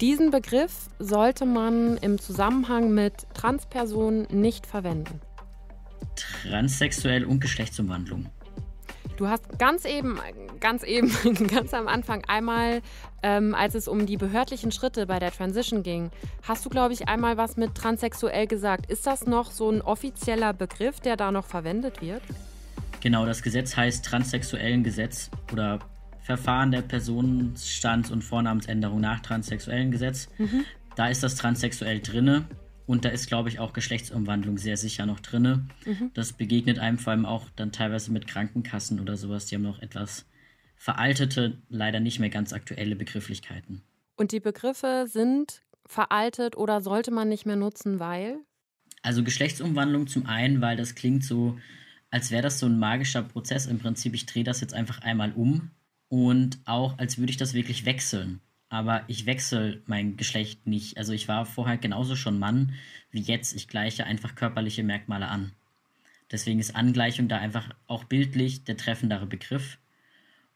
Diesen 0.00 0.30
Begriff 0.30 0.88
sollte 0.98 1.46
man 1.46 1.96
im 1.98 2.18
Zusammenhang 2.18 2.92
mit 2.92 3.26
Transpersonen 3.34 4.26
nicht 4.30 4.66
verwenden 4.66 5.20
transsexuell 6.16 7.24
und 7.24 7.40
Geschlechtsumwandlung. 7.40 8.26
Du 9.16 9.28
hast 9.28 9.58
ganz 9.58 9.86
eben, 9.86 10.18
ganz 10.60 10.82
eben, 10.82 11.10
ganz 11.48 11.72
am 11.72 11.88
Anfang 11.88 12.24
einmal, 12.26 12.82
ähm, 13.22 13.54
als 13.54 13.74
es 13.74 13.88
um 13.88 14.04
die 14.04 14.18
behördlichen 14.18 14.72
Schritte 14.72 15.06
bei 15.06 15.18
der 15.18 15.32
Transition 15.32 15.82
ging, 15.82 16.10
hast 16.42 16.66
du, 16.66 16.68
glaube 16.68 16.92
ich, 16.92 17.08
einmal 17.08 17.36
was 17.38 17.56
mit 17.56 17.74
transsexuell 17.74 18.46
gesagt. 18.46 18.90
Ist 18.90 19.06
das 19.06 19.26
noch 19.26 19.50
so 19.50 19.70
ein 19.70 19.80
offizieller 19.80 20.52
Begriff, 20.52 21.00
der 21.00 21.16
da 21.16 21.32
noch 21.32 21.46
verwendet 21.46 22.02
wird? 22.02 22.22
Genau, 23.00 23.24
das 23.24 23.42
Gesetz 23.42 23.76
heißt 23.76 24.04
transsexuellen 24.04 24.82
Gesetz 24.82 25.30
oder 25.52 25.78
Verfahren 26.22 26.72
der 26.72 26.82
Personenstands- 26.82 28.10
und 28.10 28.22
Vornamensänderung 28.22 29.00
nach 29.00 29.20
transsexuellen 29.20 29.92
Gesetz. 29.92 30.28
Mhm. 30.38 30.64
Da 30.94 31.08
ist 31.08 31.22
das 31.22 31.36
transsexuell 31.36 32.00
drinne. 32.00 32.44
Und 32.86 33.04
da 33.04 33.08
ist, 33.08 33.26
glaube 33.26 33.48
ich, 33.48 33.58
auch 33.58 33.72
Geschlechtsumwandlung 33.72 34.58
sehr 34.58 34.76
sicher 34.76 35.06
noch 35.06 35.20
drin. 35.20 35.68
Mhm. 35.84 36.12
Das 36.14 36.32
begegnet 36.32 36.78
einem 36.78 36.98
vor 36.98 37.12
allem 37.12 37.26
auch 37.26 37.46
dann 37.56 37.72
teilweise 37.72 38.12
mit 38.12 38.28
Krankenkassen 38.28 39.00
oder 39.00 39.16
sowas. 39.16 39.46
Die 39.46 39.56
haben 39.56 39.62
noch 39.62 39.82
etwas 39.82 40.26
veraltete, 40.76 41.58
leider 41.68 42.00
nicht 42.00 42.20
mehr 42.20 42.30
ganz 42.30 42.52
aktuelle 42.52 42.94
Begrifflichkeiten. 42.94 43.82
Und 44.16 44.32
die 44.32 44.40
Begriffe 44.40 45.06
sind 45.08 45.62
veraltet 45.84 46.56
oder 46.56 46.80
sollte 46.80 47.10
man 47.10 47.28
nicht 47.28 47.46
mehr 47.46 47.56
nutzen, 47.56 47.98
weil? 47.98 48.38
Also 49.02 49.24
Geschlechtsumwandlung 49.24 50.06
zum 50.06 50.26
einen, 50.26 50.60
weil 50.60 50.76
das 50.76 50.94
klingt 50.94 51.24
so, 51.24 51.58
als 52.10 52.30
wäre 52.30 52.42
das 52.42 52.58
so 52.58 52.66
ein 52.66 52.78
magischer 52.78 53.22
Prozess. 53.22 53.66
Im 53.66 53.78
Prinzip, 53.78 54.14
ich 54.14 54.26
drehe 54.26 54.44
das 54.44 54.60
jetzt 54.60 54.74
einfach 54.74 55.02
einmal 55.02 55.32
um 55.32 55.70
und 56.08 56.58
auch, 56.64 56.98
als 56.98 57.18
würde 57.18 57.30
ich 57.30 57.36
das 57.36 57.54
wirklich 57.54 57.84
wechseln 57.84 58.40
aber 58.68 59.04
ich 59.08 59.26
wechsle 59.26 59.82
mein 59.86 60.16
Geschlecht 60.16 60.66
nicht. 60.66 60.98
Also 60.98 61.12
ich 61.12 61.28
war 61.28 61.46
vorher 61.46 61.78
genauso 61.78 62.16
schon 62.16 62.38
Mann 62.38 62.72
wie 63.10 63.20
jetzt. 63.20 63.54
Ich 63.54 63.68
gleiche 63.68 64.04
einfach 64.04 64.34
körperliche 64.34 64.82
Merkmale 64.82 65.28
an. 65.28 65.52
Deswegen 66.30 66.58
ist 66.58 66.74
Angleichung 66.74 67.28
da 67.28 67.38
einfach 67.38 67.70
auch 67.86 68.04
bildlich 68.04 68.64
der 68.64 68.76
treffendere 68.76 69.26
Begriff. 69.26 69.78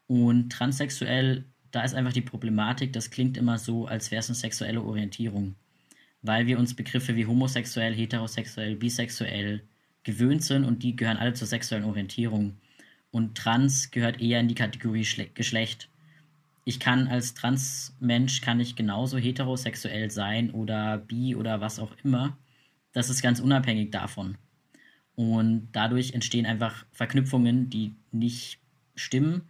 Und 0.09 0.51
transsexuell, 0.51 1.45
da 1.71 1.83
ist 1.83 1.95
einfach 1.95 2.13
die 2.13 2.21
Problematik, 2.21 2.93
das 2.93 3.13
klingt 3.13 3.37
immer 3.37 3.59
so, 3.59 3.87
als 3.87 4.11
wäre 4.11 4.19
es 4.19 4.29
eine 4.29 4.35
sexuelle 4.35 4.83
Orientierung. 4.83 5.55
Weil 6.23 6.49
wir 6.49 6.59
uns 6.59 6.75
Begriffe 6.75 7.15
wie 7.15 7.27
homosexuell, 7.27 7.95
heterosexuell, 7.95 8.75
bisexuell 8.75 9.63
gewöhnt 10.03 10.43
sind 10.43 10.65
und 10.65 10.83
die 10.83 10.97
gehören 10.97 11.17
alle 11.17 11.35
zur 11.35 11.47
sexuellen 11.47 11.85
Orientierung. 11.85 12.57
Und 13.13 13.37
trans 13.37 13.93
gehört 13.93 14.21
eher 14.21 14.41
in 14.41 14.49
die 14.49 14.55
Kategorie 14.57 15.07
Geschlecht 15.35 15.89
ich 16.65 16.79
kann 16.81 17.09
als 17.09 17.35
Transmensch 17.35 18.41
kann 18.41 18.61
ich 18.61 18.77
genauso 18.77 19.19
heterosexuell 19.19 20.11
sein 20.11 20.51
oder 20.51 20.99
bi 20.99 21.35
oder 21.35 21.61
was 21.61 21.79
auch 21.79 21.93
immer. 22.05 22.37
Das 22.93 23.09
ist 23.09 23.23
ganz 23.23 23.41
unabhängig 23.41 23.91
davon. 23.91 24.37
Und 25.15 25.69
dadurch 25.73 26.13
entstehen 26.13 26.47
einfach 26.47 26.85
Verknüpfungen, 26.93 27.71
die 27.71 27.95
nicht 28.13 28.59
stimmen. 28.95 29.43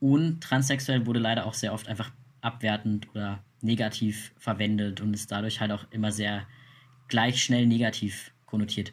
Und 0.00 0.42
transsexuell 0.42 1.06
wurde 1.06 1.20
leider 1.20 1.46
auch 1.46 1.54
sehr 1.54 1.72
oft 1.72 1.88
einfach 1.88 2.10
abwertend 2.40 3.08
oder 3.10 3.42
negativ 3.60 4.32
verwendet 4.36 5.00
und 5.00 5.14
ist 5.14 5.32
dadurch 5.32 5.60
halt 5.60 5.72
auch 5.72 5.86
immer 5.90 6.12
sehr 6.12 6.46
gleich 7.08 7.42
schnell 7.42 7.66
negativ 7.66 8.32
konnotiert. 8.46 8.92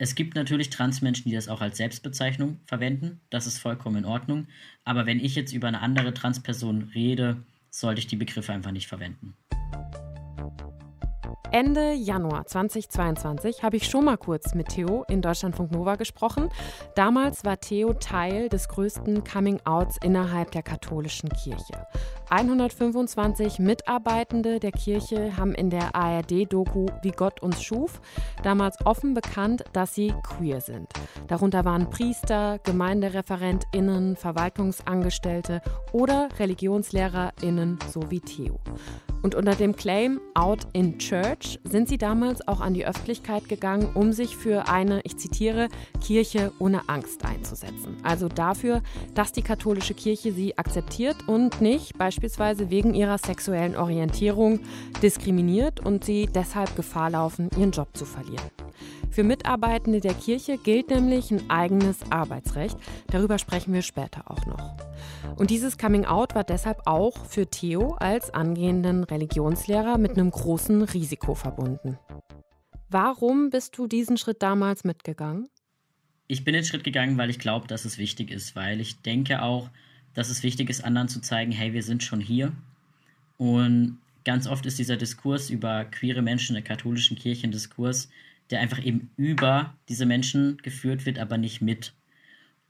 Es 0.00 0.14
gibt 0.14 0.36
natürlich 0.36 0.70
Transmenschen, 0.70 1.28
die 1.28 1.34
das 1.34 1.48
auch 1.48 1.60
als 1.60 1.76
Selbstbezeichnung 1.76 2.60
verwenden. 2.66 3.20
Das 3.30 3.48
ist 3.48 3.58
vollkommen 3.58 3.96
in 3.96 4.04
Ordnung. 4.04 4.46
Aber 4.84 5.06
wenn 5.06 5.18
ich 5.18 5.34
jetzt 5.34 5.52
über 5.52 5.66
eine 5.66 5.80
andere 5.80 6.14
Transperson 6.14 6.92
rede, 6.94 7.42
sollte 7.70 7.98
ich 7.98 8.06
die 8.06 8.16
Begriffe 8.16 8.52
einfach 8.52 8.70
nicht 8.70 8.86
verwenden. 8.86 9.34
Ende 11.50 11.94
Januar 11.94 12.46
2022 12.46 13.62
habe 13.64 13.76
ich 13.76 13.88
schon 13.88 14.04
mal 14.04 14.18
kurz 14.18 14.54
mit 14.54 14.68
Theo 14.68 15.04
in 15.08 15.20
Deutschlandfunk 15.20 15.72
Nova 15.72 15.96
gesprochen. 15.96 16.50
Damals 16.94 17.44
war 17.44 17.58
Theo 17.58 17.94
Teil 17.94 18.48
des 18.48 18.68
größten 18.68 19.24
Coming-Outs 19.24 19.96
innerhalb 20.04 20.52
der 20.52 20.62
katholischen 20.62 21.30
Kirche. 21.30 21.86
125 22.30 23.58
Mitarbeitende 23.58 24.60
der 24.60 24.72
Kirche 24.72 25.36
haben 25.38 25.54
in 25.54 25.70
der 25.70 25.94
ARD-Doku 25.94 26.86
Wie 27.02 27.10
Gott 27.10 27.42
uns 27.42 27.62
schuf 27.62 28.00
damals 28.42 28.76
offen 28.84 29.14
bekannt, 29.14 29.64
dass 29.72 29.94
sie 29.94 30.12
queer 30.22 30.60
sind. 30.60 30.88
Darunter 31.26 31.64
waren 31.64 31.88
Priester, 31.88 32.58
GemeindereferentInnen, 32.64 34.16
Verwaltungsangestellte 34.16 35.62
oder 35.92 36.28
ReligionslehrerInnen 36.38 37.78
sowie 37.90 38.20
Theo. 38.20 38.60
Und 39.22 39.34
unter 39.34 39.56
dem 39.56 39.74
Claim 39.74 40.20
Out 40.34 40.68
in 40.74 40.98
Church 40.98 41.58
sind 41.64 41.88
sie 41.88 41.98
damals 41.98 42.46
auch 42.46 42.60
an 42.60 42.74
die 42.74 42.86
Öffentlichkeit 42.86 43.48
gegangen, 43.48 43.90
um 43.94 44.12
sich 44.12 44.36
für 44.36 44.68
eine, 44.68 45.00
ich 45.02 45.16
zitiere, 45.16 45.68
Kirche 46.00 46.52
ohne 46.60 46.88
Angst 46.88 47.24
einzusetzen. 47.24 47.96
Also 48.04 48.28
dafür, 48.28 48.82
dass 49.14 49.32
die 49.32 49.42
katholische 49.42 49.94
Kirche 49.94 50.32
sie 50.32 50.56
akzeptiert 50.56 51.16
und 51.26 51.60
nicht 51.60 51.98
beispielsweise 51.98 52.17
wegen 52.22 52.94
ihrer 52.94 53.18
sexuellen 53.18 53.76
Orientierung 53.76 54.60
diskriminiert 55.02 55.80
und 55.80 56.04
sie 56.04 56.28
deshalb 56.32 56.74
Gefahr 56.76 57.10
laufen, 57.10 57.50
ihren 57.56 57.70
Job 57.70 57.96
zu 57.96 58.04
verlieren. 58.04 58.50
Für 59.10 59.24
Mitarbeitende 59.24 60.00
der 60.00 60.14
Kirche 60.14 60.58
gilt 60.58 60.90
nämlich 60.90 61.30
ein 61.30 61.50
eigenes 61.50 61.98
Arbeitsrecht. 62.10 62.76
Darüber 63.08 63.38
sprechen 63.38 63.72
wir 63.72 63.82
später 63.82 64.30
auch 64.30 64.46
noch. 64.46 64.76
Und 65.36 65.50
dieses 65.50 65.78
Coming 65.78 66.04
Out 66.04 66.34
war 66.34 66.44
deshalb 66.44 66.82
auch 66.86 67.24
für 67.26 67.46
Theo 67.46 67.94
als 67.94 68.30
angehenden 68.30 69.04
Religionslehrer 69.04 69.98
mit 69.98 70.12
einem 70.12 70.30
großen 70.30 70.82
Risiko 70.82 71.34
verbunden. 71.34 71.98
Warum 72.90 73.50
bist 73.50 73.76
du 73.76 73.86
diesen 73.86 74.16
Schritt 74.16 74.42
damals 74.42 74.84
mitgegangen? 74.84 75.48
Ich 76.26 76.44
bin 76.44 76.54
den 76.54 76.64
Schritt 76.64 76.84
gegangen, 76.84 77.16
weil 77.18 77.30
ich 77.30 77.38
glaube, 77.38 77.66
dass 77.66 77.84
es 77.84 77.98
wichtig 77.98 78.30
ist, 78.30 78.54
weil 78.54 78.80
ich 78.80 79.00
denke 79.02 79.42
auch, 79.42 79.70
dass 80.18 80.30
es 80.30 80.42
wichtig 80.42 80.68
ist, 80.68 80.82
anderen 80.84 81.06
zu 81.06 81.20
zeigen, 81.20 81.52
hey, 81.52 81.72
wir 81.72 81.84
sind 81.84 82.02
schon 82.02 82.18
hier. 82.18 82.52
Und 83.36 83.98
ganz 84.24 84.48
oft 84.48 84.66
ist 84.66 84.76
dieser 84.76 84.96
Diskurs 84.96 85.48
über 85.48 85.84
queere 85.84 86.22
Menschen 86.22 86.56
in 86.56 86.64
der 86.64 86.68
katholischen 86.76 87.16
Kirche 87.16 87.46
ein 87.46 87.52
Diskurs, 87.52 88.10
der 88.50 88.58
einfach 88.58 88.84
eben 88.84 89.10
über 89.16 89.76
diese 89.88 90.06
Menschen 90.06 90.56
geführt 90.56 91.06
wird, 91.06 91.20
aber 91.20 91.38
nicht 91.38 91.60
mit. 91.60 91.92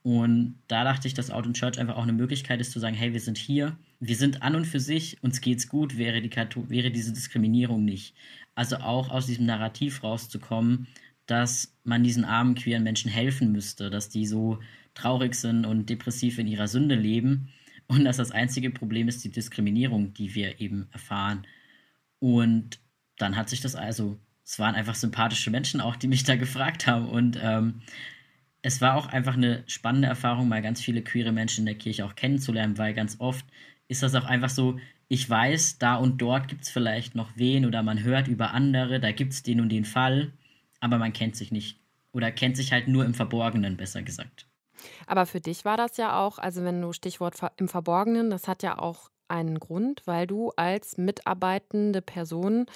Und 0.03 0.57
da 0.69 0.85
dachte 0.85 1.09
ich, 1.09 1.15
dass 1.15 1.31
Out 1.31 1.47
in 1.47 1.55
Church 1.55 1.79
einfach 1.79 1.97
auch 1.97 2.03
eine 2.03 2.13
Möglichkeit 2.13 2.61
ist 2.61 2.73
zu 2.73 2.81
sagen, 2.81 2.95
hey, 2.95 3.15
wir 3.15 3.21
sind 3.21 3.39
hier, 3.39 3.79
wir 3.99 4.17
sind 4.17 4.43
an 4.43 4.55
und 4.55 4.67
für 4.67 4.79
sich, 4.79 5.17
uns 5.23 5.41
geht's 5.41 5.69
gut, 5.69 5.97
wäre, 5.97 6.21
die 6.21 6.31
wäre 6.69 6.91
diese 6.91 7.15
Diskriminierung 7.15 7.83
nicht. 7.83 8.15
Also 8.57 8.77
auch 8.77 9.09
aus 9.09 9.25
diesem 9.25 9.47
Narrativ 9.47 10.03
rauszukommen, 10.03 10.87
dass 11.25 11.73
man 11.83 12.05
diesen 12.05 12.27
armen 12.27 12.57
queeren 12.57 12.83
Menschen 12.83 13.11
helfen 13.11 13.53
müsste, 13.53 13.89
dass 13.89 14.11
die 14.11 14.27
so 14.27 14.59
traurig 14.99 15.35
sind 15.35 15.65
und 15.65 15.89
depressiv 15.89 16.39
in 16.39 16.47
ihrer 16.47 16.69
Sünde 16.69 16.95
leben 16.95 17.49
und 17.87 18.05
dass 18.05 18.19
das 18.19 18.31
einzige 18.31 18.71
Problem 18.71 19.09
ist 19.09 19.25
die 19.25 19.31
Diskriminierung, 19.31 20.13
die 20.15 20.35
wir 20.35 20.61
eben 20.61 20.89
erfahren. 20.93 21.47
Und 22.21 22.79
dann 23.17 23.37
hat 23.37 23.49
sich 23.49 23.61
das 23.61 23.75
also 23.75 24.19
es 24.49 24.59
waren 24.59 24.75
einfach 24.75 24.95
sympathische 24.95 25.51
Menschen 25.51 25.83
auch, 25.83 25.95
die 25.95 26.09
mich 26.09 26.25
da 26.25 26.35
gefragt 26.37 26.87
haben. 26.87 27.07
Und 27.07 27.39
ähm, 27.43 27.83
es 28.63 28.81
war 28.81 28.95
auch 28.97 29.07
einfach 29.07 29.35
eine 29.35 29.63
spannende 29.67 30.09
Erfahrung, 30.09 30.49
mal 30.49 30.63
ganz 30.63 30.81
viele 30.81 31.03
queere 31.03 31.33
Menschen 31.33 31.63
in 31.63 31.67
der 31.67 31.75
Kirche 31.75 32.07
auch 32.07 32.15
kennenzulernen, 32.15 32.79
weil 32.79 32.95
ganz 32.95 33.17
oft 33.19 33.45
ist 33.89 34.03
das 34.03 34.15
auch 34.15 34.25
einfach 34.25 34.49
so, 34.49 34.81
ich 35.09 35.29
weiß, 35.29 35.79
da 35.79 35.97
und 35.97 36.23
dort 36.23 36.49
gibt 36.49 36.63
es 36.63 36.71
vielleicht 36.71 37.15
noch 37.15 37.31
wen 37.35 37.67
oder 37.67 37.83
man 37.83 38.03
hört 38.03 38.27
über 38.27 38.55
andere, 38.55 39.01
da 39.01 39.13
gibt 39.13 39.35
es 39.35 39.43
den 39.43 39.61
und 39.61 39.69
den 39.69 39.85
Fall, 39.85 40.33
aber 40.81 40.97
man 40.97 41.13
kennt 41.13 41.37
sich 41.37 41.53
nicht 41.53 41.79
oder 42.13 42.33
kennt 42.33 42.57
sich 42.57 42.73
halt 42.73 42.89
nur 42.89 43.05
im 43.05 43.13
Verborgenen, 43.13 43.77
besser 43.77 44.03
gesagt. 44.03 44.48
Aber 45.07 45.27
für 45.27 45.41
dich 45.41 45.65
war 45.65 45.77
das 45.77 45.97
ja 45.97 46.21
auch, 46.21 46.39
also 46.39 46.65
wenn 46.65 46.81
du 46.81 46.93
Stichwort 46.93 47.35
im 47.57 47.69
Verborgenen, 47.69 48.31
das 48.31 48.49
hat 48.49 48.63
ja 48.63 48.79
auch 48.79 49.11
einen 49.29 49.61
Grund, 49.61 50.03
weil 50.07 50.27
du 50.27 50.53
als 50.57 50.97
mitarbeitende 50.97 52.03
Person, 52.03 52.67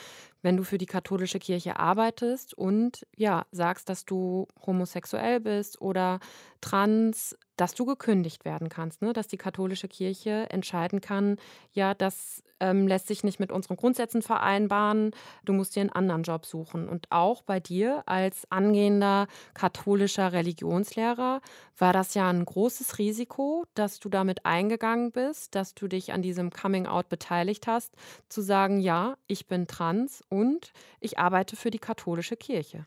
wenn 0.43 0.57
du 0.57 0.65
für 0.65 0.79
die 0.79 0.87
katholische 0.87 1.39
Kirche 1.39 1.79
arbeitest 1.79 2.55
und 2.55 3.07
ja, 3.17 3.47
sagst, 3.51 3.89
dass 3.89 4.05
du 4.05 4.47
homosexuell 4.67 5.41
bist 5.41 5.81
oder 5.81 6.21
trans, 6.61 7.37
dass 7.63 7.75
du 7.75 7.85
gekündigt 7.85 8.45
werden 8.45 8.69
kannst, 8.69 9.03
ne? 9.03 9.13
dass 9.13 9.29
die 9.29 9.37
katholische 9.37 9.87
Kirche 9.87 10.51
entscheiden 10.51 11.01
kann, 11.01 11.37
ja, 11.73 11.95
das 11.95 12.43
ähm, 12.59 12.89
lässt 12.89 13.07
sich 13.07 13.23
nicht 13.23 13.39
mit 13.39 13.53
unseren 13.53 13.77
Grundsätzen 13.77 14.21
vereinbaren, 14.21 15.13
du 15.45 15.53
musst 15.53 15.77
dir 15.77 15.83
einen 15.83 15.91
anderen 15.91 16.25
Job 16.25 16.45
suchen. 16.45 16.89
Und 16.89 17.07
auch 17.11 17.43
bei 17.43 17.61
dir 17.61 18.03
als 18.07 18.51
angehender 18.51 19.29
katholischer 19.55 20.33
Religionslehrer 20.33 21.41
war 21.79 21.93
das 21.93 22.15
ja 22.15 22.29
ein 22.29 22.45
großes 22.45 22.99
Risiko, 22.99 23.65
dass 23.75 24.01
du 24.01 24.09
damit 24.09 24.45
eingegangen 24.45 25.13
bist, 25.13 25.55
dass 25.55 25.77
du 25.77 25.87
dich 25.87 26.13
an 26.13 26.21
diesem 26.21 26.51
Coming-out 26.51 27.09
beteiligt 27.09 27.69
hast, 27.69 27.95
zu 28.29 28.41
sagen, 28.41 28.81
ja, 28.81 29.17
ich 29.29 29.47
bin 29.47 29.69
trans 29.69 30.25
und 30.29 30.73
ich 30.99 31.21
arbeite 31.21 31.55
für 31.55 31.71
die 31.71 31.79
katholische 31.79 32.37
Kirche. 32.37 32.87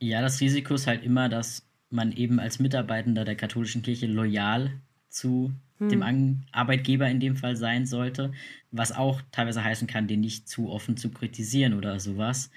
Ja, 0.00 0.22
das 0.22 0.40
Risiko 0.40 0.72
ist 0.72 0.86
halt 0.86 1.04
immer, 1.04 1.28
dass 1.28 1.66
man 1.94 2.12
eben 2.12 2.38
als 2.40 2.58
Mitarbeitender 2.58 3.24
der 3.24 3.36
katholischen 3.36 3.82
Kirche 3.82 4.06
loyal 4.06 4.72
zu 5.08 5.52
hm. 5.78 5.88
dem 5.88 6.44
Arbeitgeber 6.52 7.08
in 7.08 7.20
dem 7.20 7.36
Fall 7.36 7.56
sein 7.56 7.86
sollte, 7.86 8.32
was 8.70 8.92
auch 8.92 9.22
teilweise 9.32 9.64
heißen 9.64 9.86
kann, 9.86 10.08
den 10.08 10.20
nicht 10.20 10.48
zu 10.48 10.70
offen 10.70 10.96
zu 10.96 11.10
kritisieren 11.10 11.74
oder 11.74 12.00
sowas. 12.00 12.50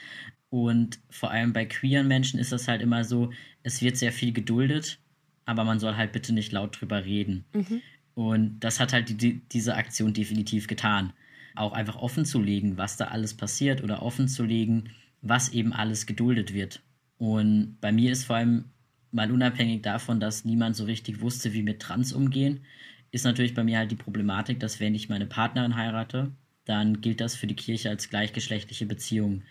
Und 0.49 0.99
vor 1.09 1.31
allem 1.31 1.53
bei 1.53 1.65
queeren 1.65 2.07
Menschen 2.07 2.39
ist 2.39 2.51
das 2.51 2.67
halt 2.67 2.81
immer 2.81 3.03
so, 3.03 3.31
es 3.63 3.81
wird 3.81 3.97
sehr 3.97 4.11
viel 4.11 4.33
geduldet, 4.33 4.99
aber 5.45 5.63
man 5.63 5.79
soll 5.79 5.95
halt 5.95 6.11
bitte 6.13 6.33
nicht 6.33 6.51
laut 6.51 6.79
drüber 6.79 7.05
reden. 7.05 7.45
Mhm. 7.53 7.81
Und 8.15 8.59
das 8.61 8.79
hat 8.79 8.93
halt 8.93 9.21
die, 9.21 9.41
diese 9.51 9.75
Aktion 9.75 10.13
definitiv 10.13 10.67
getan. 10.67 11.13
Auch 11.55 11.73
einfach 11.73 11.95
offen 11.95 12.25
zu 12.25 12.41
legen, 12.41 12.77
was 12.77 12.97
da 12.97 13.05
alles 13.05 13.35
passiert 13.35 13.83
oder 13.83 14.01
offen 14.01 14.27
zu 14.27 14.43
legen, 14.43 14.89
was 15.21 15.49
eben 15.49 15.73
alles 15.73 16.05
geduldet 16.05 16.53
wird. 16.53 16.81
Und 17.17 17.77
bei 17.81 17.91
mir 17.91 18.11
ist 18.11 18.25
vor 18.25 18.37
allem 18.37 18.65
mal 19.11 19.31
unabhängig 19.31 19.81
davon, 19.81 20.19
dass 20.19 20.45
niemand 20.45 20.75
so 20.75 20.85
richtig 20.85 21.21
wusste, 21.21 21.53
wie 21.53 21.63
mit 21.63 21.81
Trans 21.81 22.13
umgehen, 22.13 22.65
ist 23.11 23.25
natürlich 23.25 23.53
bei 23.53 23.63
mir 23.63 23.77
halt 23.77 23.91
die 23.91 23.95
Problematik, 23.95 24.59
dass 24.59 24.79
wenn 24.79 24.95
ich 24.95 25.09
meine 25.09 25.25
Partnerin 25.25 25.75
heirate, 25.75 26.31
dann 26.65 27.01
gilt 27.01 27.21
das 27.21 27.35
für 27.35 27.47
die 27.47 27.55
Kirche 27.55 27.89
als 27.89 28.09
gleichgeschlechtliche 28.09 28.85
Beziehung, 28.85 29.43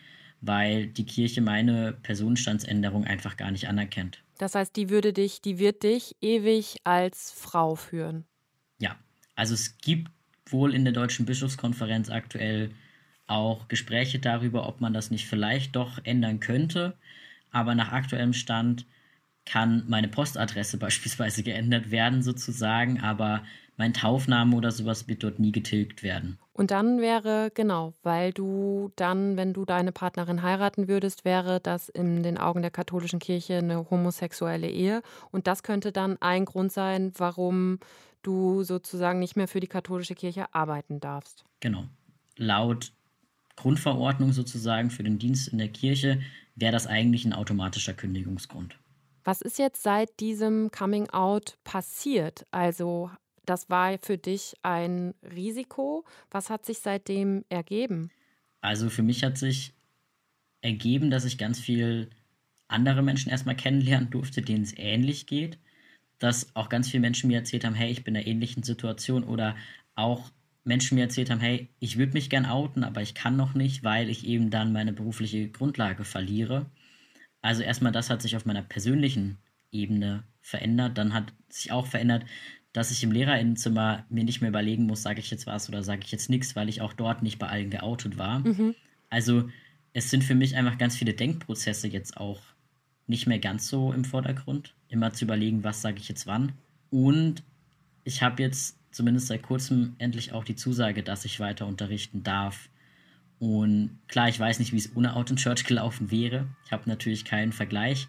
weil 0.42 0.86
die 0.86 1.06
Kirche 1.06 1.40
meine 1.40 1.92
Personenstandsänderung 2.02 3.04
einfach 3.04 3.36
gar 3.36 3.50
nicht 3.50 3.68
anerkennt. 3.68 4.22
Das 4.38 4.54
heißt, 4.54 4.76
die 4.76 4.90
würde 4.90 5.14
dich, 5.14 5.40
die 5.40 5.58
wird 5.58 5.82
dich 5.82 6.14
ewig 6.20 6.76
als 6.84 7.32
Frau 7.32 7.74
führen. 7.74 8.26
Ja, 8.78 8.96
also 9.34 9.54
es 9.54 9.78
gibt 9.78 10.10
wohl 10.50 10.74
in 10.74 10.84
der 10.84 10.92
Deutschen 10.92 11.24
Bischofskonferenz 11.24 12.10
aktuell 12.10 12.70
auch 13.26 13.68
Gespräche 13.68 14.18
darüber, 14.18 14.68
ob 14.68 14.80
man 14.80 14.92
das 14.92 15.10
nicht 15.10 15.26
vielleicht 15.26 15.74
doch 15.74 15.98
ändern 16.04 16.38
könnte. 16.40 16.96
Aber 17.50 17.74
nach 17.74 17.92
aktuellem 17.92 18.34
Stand 18.34 18.84
kann 19.46 19.85
meine 19.88 20.09
Postadresse 20.09 20.76
beispielsweise 20.78 21.42
geändert 21.42 21.90
werden, 21.90 22.22
sozusagen, 22.22 23.00
aber 23.00 23.42
mein 23.76 23.92
Taufname 23.92 24.56
oder 24.56 24.70
sowas 24.70 25.06
wird 25.06 25.22
dort 25.22 25.38
nie 25.38 25.52
getilgt 25.52 26.02
werden. 26.02 26.38
Und 26.52 26.70
dann 26.70 27.00
wäre, 27.00 27.50
genau, 27.54 27.92
weil 28.02 28.32
du 28.32 28.90
dann, 28.96 29.37
wenn 29.37 29.52
du 29.52 29.66
deine 29.66 29.92
Partnerin 29.92 30.42
heiraten 30.42 30.88
würdest, 30.88 31.26
wäre 31.26 31.61
das 31.61 31.90
in 31.90 32.22
den 32.22 32.38
Augen 32.38 32.62
der 32.62 32.70
katholischen 32.70 33.18
Kirche 33.18 33.59
eine 33.59 33.90
homosexuelle 33.90 34.68
Ehe. 34.68 35.02
Und 35.30 35.46
das 35.46 35.62
könnte 35.62 35.92
dann 35.92 36.16
ein 36.22 36.46
Grund 36.46 36.72
sein, 36.72 37.12
warum 37.18 37.78
du 38.22 38.62
sozusagen 38.62 39.18
nicht 39.18 39.37
mehr 39.37 39.48
für 39.48 39.61
die 39.61 39.66
katholische 39.66 40.14
Kirche 40.14 40.54
arbeiten 40.54 40.98
darfst. 40.98 41.44
Genau. 41.61 41.85
Laut 42.37 42.92
Grundverordnung 43.56 44.32
sozusagen 44.32 44.90
für 44.90 45.02
den 45.02 45.18
Dienst 45.18 45.48
in 45.48 45.59
der 45.59 45.68
Kirche 45.68 46.20
wäre 46.54 46.72
das 46.72 46.87
eigentlich 46.87 47.26
ein 47.26 47.35
automatischer 47.35 47.92
Kündigungsgrund. 47.92 48.78
Was 49.26 49.40
ist 49.40 49.58
jetzt 49.58 49.82
seit 49.82 50.20
diesem 50.20 50.70
Coming 50.70 51.10
Out 51.10 51.58
passiert? 51.64 52.46
Also, 52.52 53.10
das 53.44 53.68
war 53.68 53.98
für 53.98 54.18
dich 54.18 54.54
ein 54.62 55.14
Risiko. 55.34 56.04
Was 56.30 56.48
hat 56.48 56.64
sich 56.64 56.78
seitdem 56.78 57.44
ergeben? 57.48 58.12
Also, 58.60 58.88
für 58.88 59.02
mich 59.02 59.24
hat 59.24 59.36
sich 59.36 59.74
ergeben, 60.60 61.10
dass 61.10 61.24
ich 61.24 61.38
ganz 61.38 61.58
viel 61.58 62.08
andere 62.68 63.02
Menschen 63.02 63.30
erstmal 63.32 63.56
kennenlernen 63.56 64.10
durfte, 64.10 64.42
denen 64.42 64.62
es 64.62 64.78
ähnlich 64.78 65.26
geht. 65.26 65.58
Dass 66.20 66.54
auch 66.54 66.68
ganz 66.68 66.88
viele 66.88 67.00
Menschen 67.00 67.26
mir 67.26 67.38
erzählt 67.38 67.64
haben, 67.64 67.74
hey, 67.74 67.90
ich 67.90 68.04
bin 68.04 68.14
in 68.14 68.20
einer 68.20 68.28
ähnlichen 68.28 68.62
Situation 68.62 69.24
oder 69.24 69.56
auch 69.96 70.30
Menschen 70.62 70.94
mir 70.94 71.02
erzählt 71.02 71.30
haben, 71.30 71.40
hey, 71.40 71.68
ich 71.80 71.98
würde 71.98 72.12
mich 72.12 72.30
gern 72.30 72.46
outen, 72.46 72.84
aber 72.84 73.02
ich 73.02 73.14
kann 73.14 73.36
noch 73.36 73.54
nicht, 73.54 73.82
weil 73.82 74.08
ich 74.08 74.24
eben 74.24 74.50
dann 74.50 74.72
meine 74.72 74.92
berufliche 74.92 75.48
Grundlage 75.48 76.04
verliere. 76.04 76.70
Also 77.46 77.62
erstmal, 77.62 77.92
das 77.92 78.11
hat 78.11 78.22
sich 78.22 78.35
auf 78.35 78.44
meiner 78.44 78.62
persönlichen 78.62 79.38
Ebene 79.70 80.24
verändert. 80.40 80.98
Dann 80.98 81.14
hat 81.14 81.32
sich 81.48 81.70
auch 81.70 81.87
verändert, 81.87 82.24
dass 82.72 82.90
ich 82.90 83.04
im 83.04 83.12
Lehrerinnenzimmer 83.12 84.04
mir 84.09 84.24
nicht 84.24 84.40
mehr 84.40 84.50
überlegen 84.50 84.87
muss, 84.87 85.02
sage 85.02 85.20
ich 85.20 85.30
jetzt 85.30 85.46
was 85.46 85.68
oder 85.68 85.85
sage 85.85 86.02
ich 86.04 86.11
jetzt 86.11 86.28
nichts, 86.28 86.56
weil 86.56 86.68
ich 86.68 86.80
auch 86.80 86.92
dort 86.92 87.22
nicht 87.22 87.38
bei 87.38 87.46
allen 87.46 87.70
geoutet 87.70 88.18
war. 88.18 88.40
Mhm. 88.40 88.74
Also 89.11 89.48
es 89.92 90.11
sind 90.11 90.24
für 90.24 90.35
mich 90.35 90.56
einfach 90.56 90.76
ganz 90.76 90.96
viele 90.96 91.14
Denkprozesse 91.14 91.87
jetzt 91.87 92.16
auch 92.16 92.42
nicht 93.06 93.28
mehr 93.28 93.38
ganz 93.38 93.68
so 93.68 93.92
im 93.92 94.04
Vordergrund. 94.04 94.74
Immer 94.88 95.12
zu 95.12 95.24
überlegen, 95.24 95.62
was 95.62 95.82
sage 95.82 95.98
ich 96.00 96.09
jetzt 96.09 96.26
wann. 96.26 96.52
Und 96.90 97.44
ich 98.02 98.22
habe 98.22 98.42
jetzt 98.42 98.76
zumindest 98.90 99.28
seit 99.28 99.42
kurzem 99.42 99.94
endlich 99.98 100.32
auch 100.32 100.42
die 100.42 100.56
Zusage, 100.56 101.04
dass 101.04 101.24
ich 101.24 101.38
weiter 101.38 101.68
unterrichten 101.68 102.24
darf. 102.24 102.68
Und 103.38 103.99
klar, 104.09 104.29
ich 104.29 104.40
weiß 104.40 104.59
nicht, 104.59 104.72
wie 104.72 104.79
es 104.79 104.96
ohne 104.96 105.14
Out 105.14 105.31
in 105.31 105.37
Church 105.37 105.64
gelaufen 105.64 106.11
wäre. 106.11 106.46
Ich 106.64 106.72
habe 106.72 106.88
natürlich 106.88 107.25
keinen 107.25 107.53
Vergleich, 107.53 108.09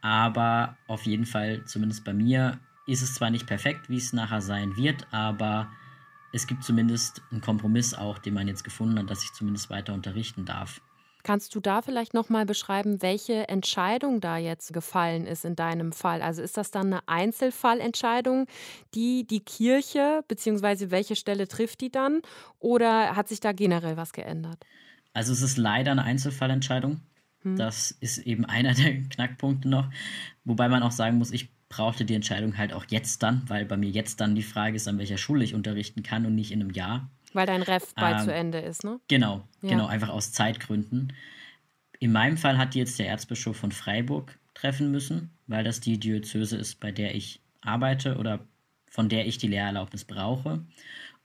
aber 0.00 0.76
auf 0.86 1.04
jeden 1.04 1.26
Fall, 1.26 1.64
zumindest 1.64 2.04
bei 2.04 2.14
mir, 2.14 2.58
ist 2.86 3.02
es 3.02 3.14
zwar 3.14 3.30
nicht 3.30 3.46
perfekt, 3.46 3.88
wie 3.88 3.96
es 3.96 4.12
nachher 4.12 4.40
sein 4.40 4.76
wird, 4.76 5.06
aber 5.12 5.70
es 6.32 6.46
gibt 6.46 6.64
zumindest 6.64 7.22
einen 7.30 7.40
Kompromiss 7.42 7.94
auch, 7.94 8.18
den 8.18 8.34
man 8.34 8.48
jetzt 8.48 8.64
gefunden 8.64 8.98
hat, 8.98 9.10
dass 9.10 9.22
ich 9.22 9.32
zumindest 9.32 9.70
weiter 9.70 9.92
unterrichten 9.92 10.44
darf. 10.44 10.80
Kannst 11.22 11.54
du 11.54 11.60
da 11.60 11.82
vielleicht 11.82 12.14
noch 12.14 12.28
mal 12.28 12.46
beschreiben, 12.46 13.00
welche 13.00 13.48
Entscheidung 13.48 14.20
da 14.20 14.38
jetzt 14.38 14.72
gefallen 14.72 15.26
ist 15.26 15.44
in 15.44 15.54
deinem 15.54 15.92
Fall? 15.92 16.20
Also 16.20 16.42
ist 16.42 16.56
das 16.56 16.70
dann 16.70 16.86
eine 16.88 17.00
Einzelfallentscheidung, 17.06 18.46
die 18.94 19.24
die 19.26 19.40
Kirche 19.40 20.24
bzw. 20.26 20.90
welche 20.90 21.14
Stelle 21.14 21.46
trifft 21.46 21.80
die 21.80 21.90
dann 21.90 22.22
oder 22.58 23.14
hat 23.14 23.28
sich 23.28 23.40
da 23.40 23.52
generell 23.52 23.96
was 23.96 24.12
geändert? 24.12 24.64
Also 25.14 25.32
es 25.32 25.42
ist 25.42 25.58
leider 25.58 25.92
eine 25.92 26.02
Einzelfallentscheidung. 26.02 27.00
Hm. 27.42 27.56
Das 27.56 27.92
ist 27.92 28.18
eben 28.18 28.44
einer 28.46 28.74
der 28.74 29.02
Knackpunkte 29.02 29.68
noch, 29.68 29.88
wobei 30.44 30.68
man 30.68 30.82
auch 30.82 30.92
sagen 30.92 31.18
muss, 31.18 31.30
ich 31.30 31.50
brauchte 31.68 32.04
die 32.04 32.14
Entscheidung 32.14 32.58
halt 32.58 32.72
auch 32.72 32.84
jetzt 32.88 33.22
dann, 33.22 33.42
weil 33.48 33.64
bei 33.64 33.76
mir 33.76 33.90
jetzt 33.90 34.20
dann 34.20 34.34
die 34.34 34.42
Frage 34.42 34.76
ist, 34.76 34.88
an 34.88 34.98
welcher 34.98 35.16
Schule 35.16 35.42
ich 35.42 35.54
unterrichten 35.54 36.02
kann 36.02 36.26
und 36.26 36.34
nicht 36.34 36.52
in 36.52 36.60
einem 36.60 36.70
Jahr. 36.70 37.08
Weil 37.32 37.46
dein 37.46 37.62
Ref 37.62 37.94
bald 37.94 38.20
ähm, 38.20 38.24
zu 38.24 38.32
Ende 38.32 38.58
ist, 38.58 38.84
ne? 38.84 39.00
Genau, 39.08 39.42
ja. 39.62 39.70
genau, 39.70 39.86
einfach 39.86 40.10
aus 40.10 40.32
Zeitgründen. 40.32 41.12
In 41.98 42.12
meinem 42.12 42.36
Fall 42.36 42.58
hat 42.58 42.74
jetzt 42.74 42.98
der 42.98 43.08
Erzbischof 43.08 43.56
von 43.56 43.72
Freiburg 43.72 44.38
treffen 44.54 44.90
müssen, 44.90 45.30
weil 45.46 45.64
das 45.64 45.80
die 45.80 45.98
Diözese 45.98 46.56
ist, 46.56 46.80
bei 46.80 46.92
der 46.92 47.14
ich 47.14 47.40
arbeite 47.60 48.16
oder 48.18 48.40
von 48.90 49.08
der 49.08 49.26
ich 49.26 49.38
die 49.38 49.48
Lehrerlaubnis 49.48 50.04
brauche. 50.04 50.64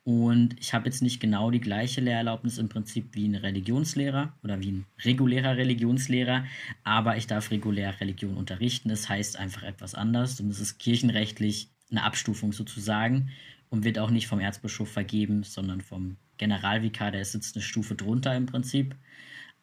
Und 0.03 0.57
ich 0.57 0.73
habe 0.73 0.85
jetzt 0.85 1.01
nicht 1.01 1.19
genau 1.19 1.51
die 1.51 1.59
gleiche 1.59 1.99
Lehrerlaubnis 1.99 2.59
im 2.59 2.69
Prinzip 2.69 3.13
wie 3.13 3.27
ein 3.27 3.35
Religionslehrer 3.35 4.31
oder 4.41 4.61
wie 4.61 4.71
ein 4.71 4.85
regulärer 5.03 5.57
Religionslehrer, 5.57 6.45
aber 6.85 7.17
ich 7.17 7.27
darf 7.27 7.51
regulär 7.51 7.99
Religion 7.99 8.37
unterrichten. 8.37 8.87
Das 8.87 9.09
heißt 9.09 9.37
einfach 9.37 9.63
etwas 9.63 9.95
anders 9.95 10.39
und 10.39 10.49
es 10.49 10.61
ist 10.61 10.77
kirchenrechtlich 10.77 11.71
eine 11.91 12.03
Abstufung 12.03 12.53
sozusagen 12.53 13.31
und 13.69 13.83
wird 13.83 13.99
auch 13.99 14.09
nicht 14.09 14.27
vom 14.27 14.39
Erzbischof 14.39 14.91
vergeben, 14.91 15.43
sondern 15.43 15.81
vom 15.81 16.17
Generalvikar, 16.37 17.11
der 17.11 17.25
sitzt 17.25 17.55
eine 17.55 17.63
Stufe 17.63 17.95
drunter 17.95 18.35
im 18.35 18.45
Prinzip. 18.45 18.95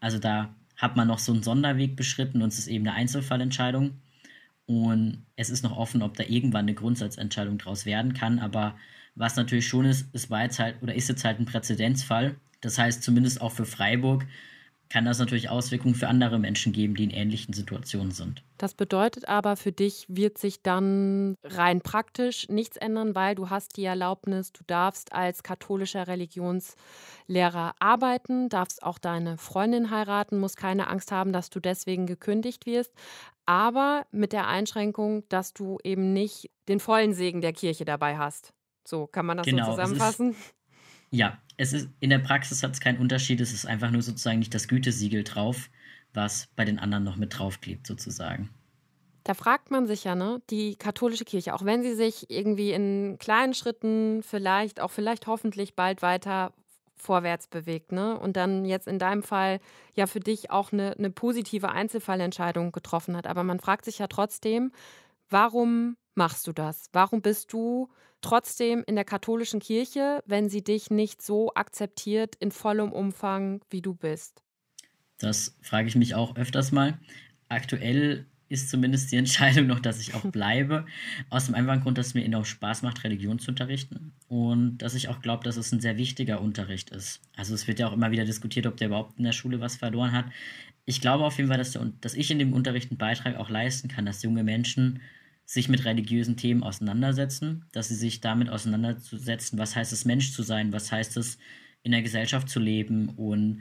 Also 0.00 0.18
da 0.18 0.54
hat 0.76 0.96
man 0.96 1.08
noch 1.08 1.18
so 1.18 1.32
einen 1.32 1.42
Sonderweg 1.42 1.96
beschritten 1.96 2.42
und 2.42 2.52
es 2.52 2.58
ist 2.58 2.66
eben 2.66 2.86
eine 2.86 2.96
Einzelfallentscheidung. 2.96 4.00
Und 4.66 5.24
es 5.36 5.50
ist 5.50 5.62
noch 5.62 5.76
offen, 5.76 6.02
ob 6.02 6.16
da 6.16 6.24
irgendwann 6.24 6.64
eine 6.64 6.74
Grundsatzentscheidung 6.74 7.58
draus 7.58 7.86
werden 7.86 8.14
kann. 8.14 8.38
Aber 8.38 8.76
was 9.14 9.36
natürlich 9.36 9.66
schon 9.68 9.84
ist, 9.84 10.08
es 10.12 10.30
war 10.30 10.42
jetzt 10.42 10.58
halt 10.58 10.82
oder 10.82 10.94
ist 10.94 11.08
jetzt 11.08 11.24
halt 11.24 11.38
ein 11.38 11.44
Präzedenzfall. 11.44 12.36
Das 12.60 12.78
heißt, 12.78 13.02
zumindest 13.02 13.40
auch 13.40 13.52
für 13.52 13.66
Freiburg 13.66 14.26
kann 14.90 15.05
das 15.05 15.18
natürlich 15.18 15.49
Auswirkungen 15.49 15.94
für 15.94 16.09
andere 16.09 16.38
Menschen 16.38 16.73
geben, 16.73 16.94
die 16.94 17.05
in 17.05 17.11
ähnlichen 17.11 17.53
Situationen 17.53 18.12
sind. 18.12 18.42
Das 18.59 18.75
bedeutet 18.75 19.29
aber, 19.29 19.57
für 19.57 19.73
dich 19.73 20.07
wird 20.09 20.38
sich 20.38 20.62
dann 20.62 21.37
rein 21.42 21.81
praktisch 21.81 22.49
nichts 22.49 22.77
ändern, 22.77 23.14
weil 23.14 23.35
du 23.35 23.51
hast 23.51 23.77
die 23.77 23.85
Erlaubnis, 23.85 24.53
du 24.53 24.62
darfst 24.66 25.12
als 25.12 25.42
katholischer 25.42 26.07
Religionslehrer 26.07 27.75
arbeiten, 27.81 28.49
darfst 28.49 28.83
auch 28.83 28.99
deine 28.99 29.37
Freundin 29.37 29.90
heiraten, 29.90 30.38
musst 30.38 30.57
keine 30.57 30.88
Angst 30.88 31.11
haben, 31.11 31.33
dass 31.33 31.51
du 31.51 31.61
deswegen 31.61 32.07
gekündigt 32.07 32.66
wirst, 32.66 32.92
aber 33.47 34.07
mit 34.12 34.33
der 34.33 34.47
Einschränkung, 34.47 35.29
dass 35.29 35.53
du 35.53 35.79
eben 35.83 36.12
nicht 36.12 36.51
den 36.68 36.81
vollen 36.81 37.12
Segen 37.12 37.40
der 37.40 37.53
Kirche 37.53 37.85
dabei 37.85 38.16
hast. 38.16 38.53
So 38.87 39.07
kann 39.07 39.27
man 39.27 39.38
das 39.38 39.47
genau, 39.47 39.64
so 39.64 39.70
zusammenfassen. 39.73 40.37
Ja, 41.14 41.38
es 41.57 41.72
ist 41.72 41.88
in 42.00 42.11
der 42.11 42.18
Praxis 42.18 42.64
hat 42.64 42.72
es 42.72 42.81
keinen 42.81 42.98
Unterschied. 42.98 43.40
Es 43.40 43.53
ist 43.53 43.66
einfach 43.66 43.90
nur 43.92 44.03
sozusagen 44.03 44.40
nicht 44.40 44.53
das 44.53 44.66
Gütesiegel 44.66 45.22
drauf, 45.22 45.70
was 46.12 46.48
bei 46.57 46.64
den 46.64 46.81
anderen 46.81 47.05
noch 47.05 47.14
mit 47.14 47.38
draufklebt, 47.38 47.87
sozusagen. 47.87 48.50
Da 49.22 49.35
fragt 49.35 49.70
man 49.70 49.87
sich 49.87 50.03
ja, 50.05 50.16
ne, 50.16 50.42
die 50.50 50.74
katholische 50.74 51.24
Kirche, 51.24 51.55
auch 51.55 51.64
wenn 51.64 51.85
sie 51.85 51.94
sich 51.94 52.31
irgendwie 52.31 52.72
in 52.72 53.16
kleinen 53.20 53.55
Schritten 53.55 54.24
vielleicht, 54.24 54.81
auch 54.81 54.90
vielleicht 54.90 55.29
hoffentlich 55.29 55.77
bald 55.77 56.03
weiter 56.03 56.53
vorwärts 56.96 57.46
bewegt, 57.46 57.92
ne? 57.92 58.18
Und 58.18 58.37
dann 58.37 58.64
jetzt 58.64 58.88
in 58.88 58.98
deinem 58.98 59.22
Fall 59.22 59.61
ja 59.94 60.07
für 60.07 60.20
dich 60.20 60.50
auch 60.50 60.72
eine, 60.72 60.96
eine 60.98 61.11
positive 61.11 61.68
Einzelfallentscheidung 61.68 62.72
getroffen 62.72 63.16
hat. 63.16 63.29
Aber 63.29 63.44
man 63.44 63.61
fragt 63.61 63.85
sich 63.85 63.98
ja 63.98 64.09
trotzdem, 64.09 64.72
warum 65.31 65.96
machst 66.16 66.48
du 66.48 66.53
das? 66.53 66.88
Warum 66.92 67.22
bist 67.22 67.53
du 67.53 67.88
trotzdem 68.24 68.82
in 68.87 68.94
der 68.94 69.04
katholischen 69.04 69.60
Kirche, 69.60 70.22
wenn 70.26 70.48
sie 70.48 70.64
dich 70.64 70.90
nicht 70.90 71.22
so 71.22 71.52
akzeptiert 71.54 72.34
in 72.40 72.50
vollem 72.50 72.90
Umfang, 72.92 73.60
wie 73.70 73.82
du 73.82 73.94
bist? 73.94 74.42
Das 75.18 75.56
frage 75.60 75.88
ich 75.88 75.94
mich 75.94 76.14
auch 76.14 76.37
öfters 76.37 76.72
mal. 76.72 76.98
Aktuell 77.48 78.26
ist 78.48 78.70
zumindest 78.70 79.12
die 79.12 79.16
Entscheidung 79.24 79.66
noch, 79.66 79.80
dass 79.80 80.00
ich 80.00 80.14
auch 80.14 80.22
bleibe. 80.22 80.87
Aus 81.28 81.46
dem 81.46 81.54
einfachen 81.54 81.82
Grund, 81.82 81.98
dass 81.98 82.08
es 82.08 82.14
mir 82.14 82.24
enorm 82.24 82.44
Spaß 82.44 82.82
macht, 82.82 83.04
Religion 83.04 83.38
zu 83.38 83.50
unterrichten. 83.50 84.12
Und 84.28 84.78
dass 84.78 84.94
ich 84.94 85.08
auch 85.08 85.20
glaube, 85.20 85.44
dass 85.44 85.56
es 85.56 85.72
ein 85.72 85.80
sehr 85.80 85.98
wichtiger 85.98 86.40
Unterricht 86.40 86.90
ist. 86.90 87.20
Also 87.37 87.54
es 87.54 87.66
wird 87.68 87.78
ja 87.78 87.88
auch 87.88 87.92
immer 87.92 88.10
wieder 88.10 88.24
diskutiert, 88.24 88.66
ob 88.66 88.76
der 88.76 88.88
überhaupt 88.88 89.18
in 89.18 89.24
der 89.24 89.32
Schule 89.32 89.60
was 89.60 89.76
verloren 89.76 90.12
hat. 90.12 90.26
Ich 90.87 91.00
glaube 91.00 91.24
auf 91.24 91.37
jeden 91.37 91.48
Fall, 91.48 91.58
dass, 91.58 91.72
der, 91.72 91.84
dass 92.00 92.14
ich 92.14 92.30
in 92.30 92.38
dem 92.38 92.52
Unterricht 92.52 92.90
einen 92.90 92.98
Beitrag 92.98 93.37
auch 93.37 93.50
leisten 93.50 93.88
kann, 93.88 94.06
dass 94.06 94.22
junge 94.22 94.44
Menschen 94.44 95.00
sich 95.46 95.68
mit 95.68 95.85
religiösen 95.85 96.37
Themen 96.37 96.62
auseinandersetzen, 96.62 97.66
dass 97.72 97.88
sie 97.88 97.94
sich 97.94 98.20
damit 98.20 98.48
auseinandersetzen, 98.48 99.59
was 99.59 99.76
heißt 99.76 99.92
es, 99.92 100.04
Mensch 100.04 100.33
zu 100.33 100.42
sein, 100.42 100.72
was 100.72 100.90
heißt 100.90 101.16
es, 101.16 101.38
in 101.83 101.92
der 101.92 102.02
Gesellschaft 102.02 102.48
zu 102.48 102.61
leben 102.61 103.11
und 103.11 103.61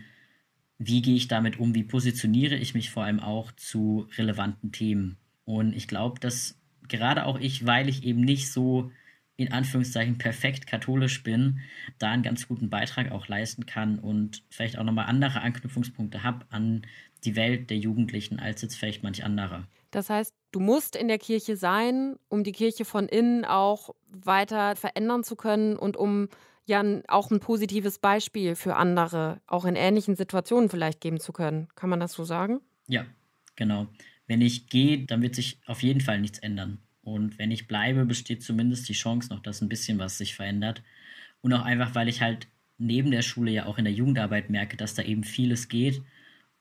wie 0.78 1.02
gehe 1.02 1.16
ich 1.16 1.28
damit 1.28 1.60
um, 1.60 1.76
wie 1.76 1.84
positioniere 1.84 2.56
ich 2.56 2.74
mich 2.74 2.90
vor 2.90 3.04
allem 3.04 3.20
auch 3.20 3.52
zu 3.52 4.08
relevanten 4.18 4.72
Themen. 4.72 5.18
Und 5.46 5.74
ich 5.76 5.88
glaube, 5.88 6.20
dass 6.20 6.58
gerade 6.88 7.26
auch 7.26 7.40
ich, 7.40 7.66
weil 7.66 7.90
ich 7.90 8.04
eben 8.04 8.22
nicht 8.22 8.52
so 8.52 8.92
in 9.36 9.52
Anführungszeichen 9.52 10.18
perfekt 10.18 10.68
katholisch 10.68 11.24
bin, 11.24 11.60
da 11.98 12.12
einen 12.12 12.24
ganz 12.24 12.48
guten 12.48 12.70
Beitrag 12.70 13.12
auch 13.12 13.28
leisten 13.28 13.66
kann 13.66 14.00
und 14.00 14.44
vielleicht 14.50 14.78
auch 14.78 14.84
nochmal 14.84 15.08
andere 15.08 15.42
Anknüpfungspunkte 15.42 16.24
habe 16.24 16.46
an 16.50 16.86
die 17.24 17.36
Welt 17.36 17.70
der 17.70 17.78
Jugendlichen 17.78 18.40
als 18.40 18.62
jetzt 18.62 18.76
vielleicht 18.76 19.04
manch 19.04 19.24
anderer. 19.24 19.68
Das 19.94 20.10
heißt, 20.10 20.34
du 20.52 20.60
musst 20.60 20.96
in 20.96 21.08
der 21.08 21.20
Kirche 21.20 21.56
sein, 21.56 22.16
um 22.28 22.44
die 22.44 22.52
Kirche 22.52 22.84
von 22.84 23.08
innen 23.08 23.46
auch 23.46 23.94
weiter 24.10 24.76
verändern 24.76 25.24
zu 25.24 25.36
können 25.36 25.76
und 25.76 25.98
um 25.98 26.30
ja 26.66 26.84
auch 27.10 27.30
ein 27.30 27.40
positives 27.40 28.00
Beispiel 28.00 28.56
für 28.56 28.76
andere, 28.76 29.40
auch 29.46 29.66
in 29.66 29.76
ähnlichen 29.76 30.16
Situationen 30.16 30.70
vielleicht 30.70 31.00
geben 31.00 31.20
zu 31.20 31.32
können. 31.32 31.68
Kann 31.76 31.92
man 31.92 32.00
das 32.00 32.14
so 32.14 32.24
sagen? 32.24 32.60
Ja, 32.88 33.06
genau. 33.56 33.86
Wenn 34.26 34.42
ich 34.42 34.66
gehe, 34.66 35.06
dann 35.06 35.22
wird 35.22 35.36
sich 35.36 35.60
auf 35.68 35.84
jeden 35.84 36.02
Fall 36.02 36.20
nichts 36.20 36.40
ändern. 36.40 36.80
Und 37.04 37.38
wenn 37.38 37.52
ich 37.52 37.68
bleibe, 37.68 38.06
besteht 38.06 38.42
zumindest 38.42 38.90
die 38.90 38.94
Chance 38.94 39.30
noch, 39.30 39.42
dass 39.42 39.62
ein 39.62 39.70
bisschen 39.70 40.00
was 40.00 40.18
sich 40.18 40.34
verändert. 40.34 40.82
Und 41.42 41.54
auch 41.54 41.64
einfach, 41.64 41.94
weil 41.94 42.08
ich 42.08 42.22
halt 42.22 42.48
neben 42.80 43.12
der 43.12 43.22
Schule 43.22 43.52
ja 43.52 43.68
auch 43.68 43.78
in 43.78 43.86
der 43.86 43.94
Jugendarbeit 43.94 44.50
merke, 44.50 44.76
dass 44.76 44.96
da 44.96 45.04
eben 45.04 45.24
vieles 45.24 45.68
geht 45.68 46.02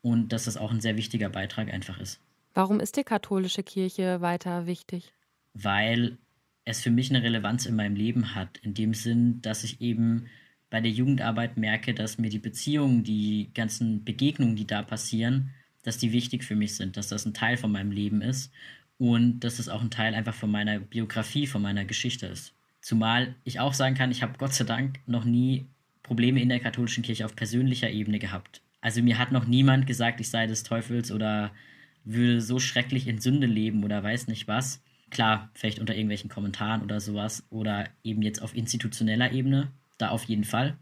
und 0.02 0.34
dass 0.34 0.44
das 0.44 0.58
auch 0.58 0.70
ein 0.70 0.82
sehr 0.82 0.98
wichtiger 0.98 1.30
Beitrag 1.30 1.72
einfach 1.72 1.98
ist. 1.98 2.20
Warum 2.54 2.80
ist 2.80 2.96
die 2.96 3.04
katholische 3.04 3.62
Kirche 3.62 4.20
weiter 4.20 4.66
wichtig? 4.66 5.12
Weil 5.54 6.18
es 6.64 6.80
für 6.82 6.90
mich 6.90 7.10
eine 7.10 7.22
Relevanz 7.22 7.66
in 7.66 7.76
meinem 7.76 7.96
Leben 7.96 8.34
hat, 8.34 8.58
in 8.58 8.74
dem 8.74 8.94
Sinn, 8.94 9.40
dass 9.42 9.64
ich 9.64 9.80
eben 9.80 10.26
bei 10.70 10.80
der 10.80 10.90
Jugendarbeit 10.90 11.56
merke, 11.56 11.92
dass 11.92 12.18
mir 12.18 12.30
die 12.30 12.38
Beziehungen, 12.38 13.04
die 13.04 13.50
ganzen 13.54 14.04
Begegnungen, 14.04 14.56
die 14.56 14.66
da 14.66 14.82
passieren, 14.82 15.50
dass 15.82 15.98
die 15.98 16.12
wichtig 16.12 16.44
für 16.44 16.56
mich 16.56 16.76
sind, 16.76 16.96
dass 16.96 17.08
das 17.08 17.26
ein 17.26 17.34
Teil 17.34 17.56
von 17.56 17.72
meinem 17.72 17.90
Leben 17.90 18.22
ist 18.22 18.52
und 18.98 19.40
dass 19.40 19.58
es 19.58 19.68
auch 19.68 19.82
ein 19.82 19.90
Teil 19.90 20.14
einfach 20.14 20.34
von 20.34 20.50
meiner 20.50 20.78
Biografie, 20.78 21.46
von 21.46 21.60
meiner 21.60 21.84
Geschichte 21.84 22.26
ist. 22.26 22.54
Zumal 22.80 23.34
ich 23.44 23.60
auch 23.60 23.74
sagen 23.74 23.94
kann, 23.94 24.10
ich 24.10 24.22
habe 24.22 24.38
Gott 24.38 24.54
sei 24.54 24.64
Dank 24.64 25.00
noch 25.06 25.24
nie 25.24 25.66
Probleme 26.02 26.40
in 26.40 26.48
der 26.48 26.60
katholischen 26.60 27.02
Kirche 27.02 27.24
auf 27.24 27.36
persönlicher 27.36 27.90
Ebene 27.90 28.18
gehabt. 28.18 28.62
Also 28.80 29.02
mir 29.02 29.18
hat 29.18 29.32
noch 29.32 29.46
niemand 29.46 29.86
gesagt, 29.86 30.20
ich 30.20 30.30
sei 30.30 30.46
des 30.46 30.62
Teufels 30.62 31.12
oder 31.12 31.52
würde 32.04 32.40
so 32.40 32.58
schrecklich 32.58 33.06
in 33.06 33.20
Sünde 33.20 33.46
leben 33.46 33.84
oder 33.84 34.02
weiß 34.02 34.28
nicht 34.28 34.48
was. 34.48 34.82
Klar, 35.10 35.50
vielleicht 35.54 35.78
unter 35.78 35.94
irgendwelchen 35.94 36.30
Kommentaren 36.30 36.82
oder 36.82 37.00
sowas 37.00 37.44
oder 37.50 37.88
eben 38.02 38.22
jetzt 38.22 38.42
auf 38.42 38.56
institutioneller 38.56 39.32
Ebene, 39.32 39.70
da 39.98 40.08
auf 40.08 40.24
jeden 40.24 40.44
Fall, 40.44 40.78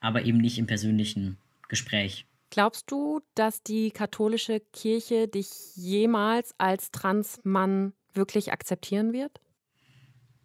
aber 0.00 0.24
eben 0.24 0.38
nicht 0.38 0.58
im 0.58 0.66
persönlichen 0.66 1.36
Gespräch. 1.68 2.26
Glaubst 2.50 2.90
du, 2.90 3.20
dass 3.34 3.62
die 3.62 3.90
katholische 3.90 4.60
Kirche 4.72 5.28
dich 5.28 5.48
jemals 5.74 6.54
als 6.58 6.90
Transmann 6.90 7.92
wirklich 8.14 8.52
akzeptieren 8.52 9.12
wird? 9.12 9.40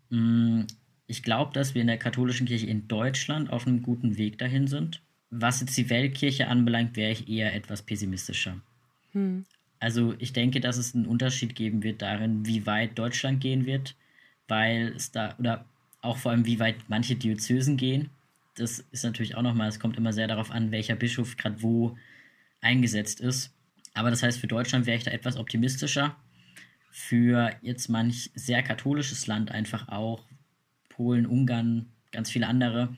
Mm, 0.10 0.64
ich 1.08 1.24
glaube, 1.24 1.54
dass 1.54 1.74
wir 1.74 1.82
in 1.82 1.88
der 1.88 1.98
katholischen 1.98 2.48
Kirche 2.48 2.68
in 2.68 2.88
Deutschland 2.88 3.52
auf 3.52 3.68
einem 3.68 3.82
guten 3.82 4.18
Weg 4.18 4.38
dahin 4.40 4.68
sind. 4.68 5.02
Was 5.30 5.62
jetzt 5.62 5.78
die 5.78 5.90
Weltkirche 5.90 6.48
anbelangt, 6.48 6.98
wäre 6.98 7.12
ich 7.12 7.30
eher 7.30 7.56
etwas 7.56 7.82
pessimistischer. 7.82 8.60
Hm. 9.12 9.46
Also 9.82 10.14
ich 10.20 10.32
denke, 10.32 10.62
dass 10.62 10.78
es 10.78 10.94
einen 10.94 11.08
Unterschied 11.08 11.56
geben 11.56 11.82
wird 11.82 12.04
darin, 12.04 12.46
wie 12.46 12.68
weit 12.68 12.98
Deutschland 13.00 13.42
gehen 13.42 13.66
wird, 13.66 13.96
weil 14.48 14.94
es 14.96 15.12
da, 15.12 15.36
oder 15.40 15.66
auch 16.02 16.18
vor 16.18 16.32
allem, 16.32 16.46
wie 16.46 16.60
weit 16.60 16.76
manche 16.88 17.16
Diözesen 17.16 17.78
gehen. 17.78 18.12
Das 18.56 18.86
ist 18.92 19.04
natürlich 19.04 19.36
auch 19.36 19.42
nochmal, 19.42 19.68
es 19.68 19.80
kommt 19.80 19.98
immer 19.98 20.14
sehr 20.14 20.28
darauf 20.28 20.52
an, 20.52 20.72
welcher 20.72 20.96
Bischof 20.96 21.36
gerade 21.36 21.64
wo 21.64 21.98
eingesetzt 22.62 23.22
ist. 23.22 23.56
Aber 23.96 24.12
das 24.12 24.22
heißt, 24.22 24.40
für 24.40 24.48
Deutschland 24.48 24.86
wäre 24.86 24.98
ich 24.98 25.04
da 25.04 25.12
etwas 25.12 25.36
optimistischer. 25.36 26.16
Für 26.92 27.52
jetzt 27.64 27.90
manch 27.90 28.30
sehr 28.36 28.62
katholisches 28.62 29.26
Land 29.26 29.50
einfach 29.50 29.88
auch, 29.88 30.24
Polen, 30.90 31.26
Ungarn, 31.26 31.88
ganz 32.12 32.30
viele 32.30 32.46
andere, 32.46 32.96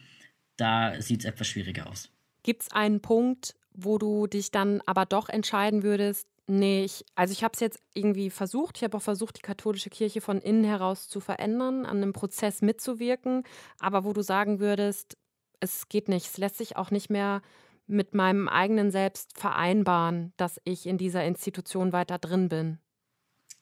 da 0.58 1.00
sieht 1.02 1.22
es 1.22 1.26
etwas 1.26 1.48
schwieriger 1.48 1.88
aus. 1.88 2.10
Gibt 2.43 2.63
es 2.63 2.72
einen 2.74 3.00
Punkt, 3.00 3.56
wo 3.74 3.98
du 3.98 4.28
dich 4.28 4.52
dann 4.52 4.82
aber 4.86 5.06
doch 5.06 5.30
entscheiden 5.30 5.82
würdest, 5.84 6.28
Nee, 6.47 6.84
ich, 6.84 7.06
also 7.15 7.32
ich 7.32 7.43
habe 7.43 7.53
es 7.53 7.62
jetzt 7.62 7.79
irgendwie 7.93 8.29
versucht. 8.29 8.77
Ich 8.77 8.84
habe 8.84 8.97
auch 8.97 9.01
versucht, 9.01 9.38
die 9.38 9.41
katholische 9.41 9.89
Kirche 9.89 10.19
von 10.19 10.41
innen 10.41 10.65
heraus 10.65 11.08
zu 11.08 11.21
verändern, 11.21 11.86
an 11.86 11.97
einem 11.97 12.12
Prozess 12.12 12.62
mitzuwirken. 12.62 13.43
Aber 13.79 14.03
wo 14.03 14.12
du 14.12 14.21
sagen 14.21 14.60
würdest, 14.60 15.17
es 15.62 15.88
geht 15.88 16.10
nicht, 16.10 16.25
es 16.25 16.38
lässt 16.38 16.58
sich 16.58 16.75
auch 16.75 16.91
nicht 16.91 17.10
mehr 17.10 17.41
mit 17.88 18.13
meinem 18.13 18.49
eigenen 18.49 18.91
Selbst 18.91 19.38
vereinbaren, 19.38 20.34
dass 20.36 20.60
ich 20.65 20.86
in 20.86 20.97
dieser 20.97 21.23
Institution 21.25 21.93
weiter 21.93 22.17
drin 22.17 22.49
bin. 22.49 22.77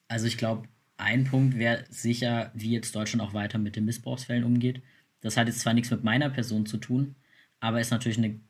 Also 0.08 0.26
ich 0.26 0.36
glaube, 0.36 0.68
ein 0.96 1.24
Punkt 1.24 1.58
wäre 1.58 1.84
sicher, 1.88 2.50
wie 2.54 2.72
jetzt 2.72 2.96
Deutschland 2.96 3.22
auch 3.22 3.34
weiter 3.34 3.58
mit 3.58 3.76
den 3.76 3.84
Missbrauchsfällen 3.84 4.44
umgeht. 4.44 4.82
Das 5.20 5.36
hat 5.36 5.46
jetzt 5.46 5.60
zwar 5.60 5.74
nichts 5.74 5.90
mit 5.92 6.02
meiner 6.02 6.30
Person 6.30 6.66
zu 6.66 6.78
tun, 6.78 7.14
aber 7.60 7.80
ist 7.80 7.90
natürlich 7.92 8.18
eine 8.18 8.40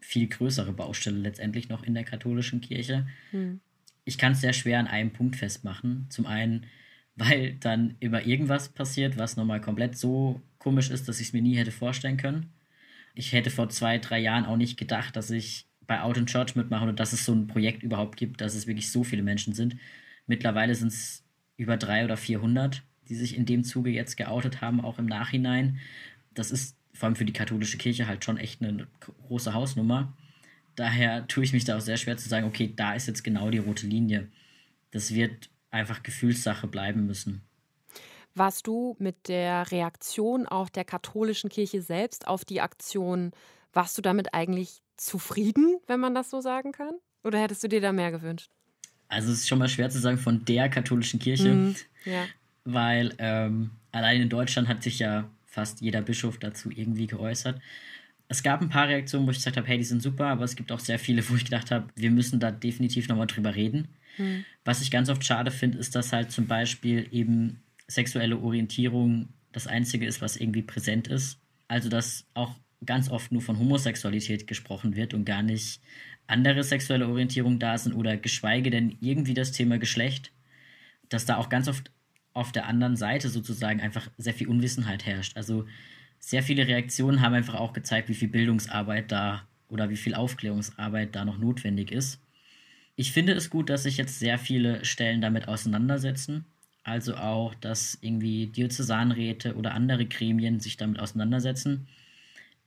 viel 0.00 0.26
größere 0.26 0.72
Baustelle 0.72 1.18
letztendlich 1.18 1.68
noch 1.68 1.84
in 1.84 1.94
der 1.94 2.04
katholischen 2.04 2.60
Kirche. 2.60 3.06
Hm 3.30 3.60
ich 4.08 4.16
kann 4.16 4.32
es 4.32 4.40
sehr 4.40 4.54
schwer 4.54 4.78
an 4.78 4.86
einem 4.86 5.12
Punkt 5.12 5.36
festmachen. 5.36 6.06
Zum 6.08 6.24
einen, 6.24 6.64
weil 7.14 7.56
dann 7.60 7.96
immer 8.00 8.24
irgendwas 8.24 8.70
passiert, 8.70 9.18
was 9.18 9.36
nochmal 9.36 9.60
komplett 9.60 9.98
so 9.98 10.40
komisch 10.58 10.88
ist, 10.88 11.08
dass 11.08 11.20
ich 11.20 11.28
es 11.28 11.32
mir 11.34 11.42
nie 11.42 11.56
hätte 11.56 11.72
vorstellen 11.72 12.16
können. 12.16 12.50
Ich 13.14 13.34
hätte 13.34 13.50
vor 13.50 13.68
zwei, 13.68 13.98
drei 13.98 14.18
Jahren 14.18 14.46
auch 14.46 14.56
nicht 14.56 14.78
gedacht, 14.78 15.14
dass 15.14 15.30
ich 15.30 15.66
bei 15.86 16.00
Out 16.00 16.16
in 16.16 16.24
Church 16.24 16.56
mitmache 16.56 16.88
und 16.88 16.98
dass 16.98 17.12
es 17.12 17.26
so 17.26 17.34
ein 17.34 17.48
Projekt 17.48 17.82
überhaupt 17.82 18.16
gibt, 18.16 18.40
dass 18.40 18.54
es 18.54 18.66
wirklich 18.66 18.90
so 18.90 19.04
viele 19.04 19.22
Menschen 19.22 19.52
sind. 19.52 19.76
Mittlerweile 20.26 20.74
sind 20.74 20.88
es 20.88 21.22
über 21.58 21.76
drei 21.76 22.04
oder 22.04 22.16
400, 22.16 22.82
die 23.10 23.14
sich 23.14 23.36
in 23.36 23.44
dem 23.44 23.62
Zuge 23.62 23.90
jetzt 23.90 24.16
geoutet 24.16 24.62
haben, 24.62 24.80
auch 24.80 24.98
im 24.98 25.06
Nachhinein. 25.06 25.80
Das 26.32 26.50
ist 26.50 26.78
vor 26.94 27.08
allem 27.08 27.16
für 27.16 27.26
die 27.26 27.34
katholische 27.34 27.76
Kirche 27.76 28.06
halt 28.06 28.24
schon 28.24 28.38
echt 28.38 28.62
eine 28.62 28.86
große 29.00 29.52
Hausnummer. 29.52 30.14
Daher 30.78 31.26
tue 31.26 31.42
ich 31.42 31.52
mich 31.52 31.64
da 31.64 31.76
auch 31.76 31.80
sehr 31.80 31.96
schwer 31.96 32.16
zu 32.16 32.28
sagen, 32.28 32.46
okay, 32.46 32.72
da 32.74 32.94
ist 32.94 33.08
jetzt 33.08 33.24
genau 33.24 33.50
die 33.50 33.58
rote 33.58 33.84
Linie. 33.84 34.28
Das 34.92 35.12
wird 35.12 35.50
einfach 35.72 36.04
Gefühlssache 36.04 36.68
bleiben 36.68 37.04
müssen. 37.04 37.42
Warst 38.36 38.68
du 38.68 38.94
mit 39.00 39.26
der 39.26 39.72
Reaktion 39.72 40.46
auch 40.46 40.68
der 40.68 40.84
katholischen 40.84 41.50
Kirche 41.50 41.82
selbst 41.82 42.28
auf 42.28 42.44
die 42.44 42.60
Aktion, 42.60 43.32
warst 43.72 43.98
du 43.98 44.02
damit 44.02 44.34
eigentlich 44.34 44.80
zufrieden, 44.96 45.80
wenn 45.88 45.98
man 45.98 46.14
das 46.14 46.30
so 46.30 46.40
sagen 46.40 46.70
kann? 46.70 46.94
Oder 47.24 47.40
hättest 47.40 47.64
du 47.64 47.68
dir 47.68 47.80
da 47.80 47.90
mehr 47.90 48.12
gewünscht? 48.12 48.52
Also 49.08 49.32
es 49.32 49.40
ist 49.40 49.48
schon 49.48 49.58
mal 49.58 49.68
schwer 49.68 49.90
zu 49.90 49.98
sagen 49.98 50.18
von 50.18 50.44
der 50.44 50.68
katholischen 50.68 51.18
Kirche, 51.18 51.54
mhm, 51.54 51.76
ja. 52.04 52.24
weil 52.62 53.16
ähm, 53.18 53.72
allein 53.90 54.22
in 54.22 54.28
Deutschland 54.28 54.68
hat 54.68 54.84
sich 54.84 55.00
ja 55.00 55.28
fast 55.44 55.80
jeder 55.80 56.02
Bischof 56.02 56.38
dazu 56.38 56.70
irgendwie 56.70 57.08
geäußert. 57.08 57.60
Es 58.28 58.42
gab 58.42 58.60
ein 58.60 58.68
paar 58.68 58.88
Reaktionen, 58.88 59.26
wo 59.26 59.30
ich 59.30 59.38
gesagt 59.38 59.56
habe, 59.56 59.66
hey, 59.66 59.78
die 59.78 59.84
sind 59.84 60.02
super, 60.02 60.26
aber 60.26 60.44
es 60.44 60.54
gibt 60.54 60.70
auch 60.70 60.80
sehr 60.80 60.98
viele, 60.98 61.26
wo 61.28 61.34
ich 61.34 61.44
gedacht 61.44 61.70
habe, 61.70 61.88
wir 61.94 62.10
müssen 62.10 62.40
da 62.40 62.50
definitiv 62.50 63.08
nochmal 63.08 63.26
drüber 63.26 63.54
reden. 63.54 63.88
Mhm. 64.18 64.44
Was 64.64 64.82
ich 64.82 64.90
ganz 64.90 65.08
oft 65.08 65.24
schade 65.24 65.50
finde, 65.50 65.78
ist, 65.78 65.94
dass 65.94 66.12
halt 66.12 66.30
zum 66.30 66.46
Beispiel 66.46 67.08
eben 67.10 67.62
sexuelle 67.86 68.38
Orientierung 68.38 69.28
das 69.52 69.66
Einzige 69.66 70.06
ist, 70.06 70.20
was 70.20 70.36
irgendwie 70.36 70.62
präsent 70.62 71.08
ist. 71.08 71.38
Also 71.68 71.88
dass 71.88 72.26
auch 72.34 72.54
ganz 72.84 73.10
oft 73.10 73.32
nur 73.32 73.42
von 73.42 73.58
Homosexualität 73.58 74.46
gesprochen 74.46 74.94
wird 74.94 75.14
und 75.14 75.24
gar 75.24 75.42
nicht 75.42 75.80
andere 76.26 76.62
sexuelle 76.62 77.08
Orientierung 77.08 77.58
da 77.58 77.76
sind 77.78 77.94
oder 77.94 78.16
geschweige 78.16 78.70
denn 78.70 78.96
irgendwie 79.00 79.34
das 79.34 79.52
Thema 79.52 79.78
Geschlecht, 79.78 80.32
dass 81.08 81.24
da 81.24 81.36
auch 81.38 81.48
ganz 81.48 81.68
oft 81.68 81.90
auf 82.34 82.52
der 82.52 82.66
anderen 82.66 82.96
Seite 82.96 83.30
sozusagen 83.30 83.80
einfach 83.80 84.10
sehr 84.18 84.34
viel 84.34 84.48
Unwissenheit 84.48 85.06
herrscht. 85.06 85.36
Also 85.36 85.66
sehr 86.18 86.42
viele 86.42 86.66
Reaktionen 86.66 87.20
haben 87.20 87.34
einfach 87.34 87.54
auch 87.54 87.72
gezeigt, 87.72 88.08
wie 88.08 88.14
viel 88.14 88.28
Bildungsarbeit 88.28 89.10
da 89.12 89.46
oder 89.68 89.90
wie 89.90 89.96
viel 89.96 90.14
Aufklärungsarbeit 90.14 91.14
da 91.14 91.24
noch 91.24 91.38
notwendig 91.38 91.90
ist. 91.90 92.20
Ich 92.96 93.12
finde 93.12 93.32
es 93.32 93.50
gut, 93.50 93.70
dass 93.70 93.84
sich 93.84 93.96
jetzt 93.96 94.18
sehr 94.18 94.38
viele 94.38 94.84
Stellen 94.84 95.20
damit 95.20 95.46
auseinandersetzen. 95.46 96.46
Also 96.82 97.16
auch, 97.16 97.54
dass 97.54 97.98
irgendwie 98.00 98.46
Diözesanräte 98.46 99.54
oder 99.56 99.74
andere 99.74 100.06
Gremien 100.06 100.58
sich 100.58 100.76
damit 100.76 100.98
auseinandersetzen. 100.98 101.86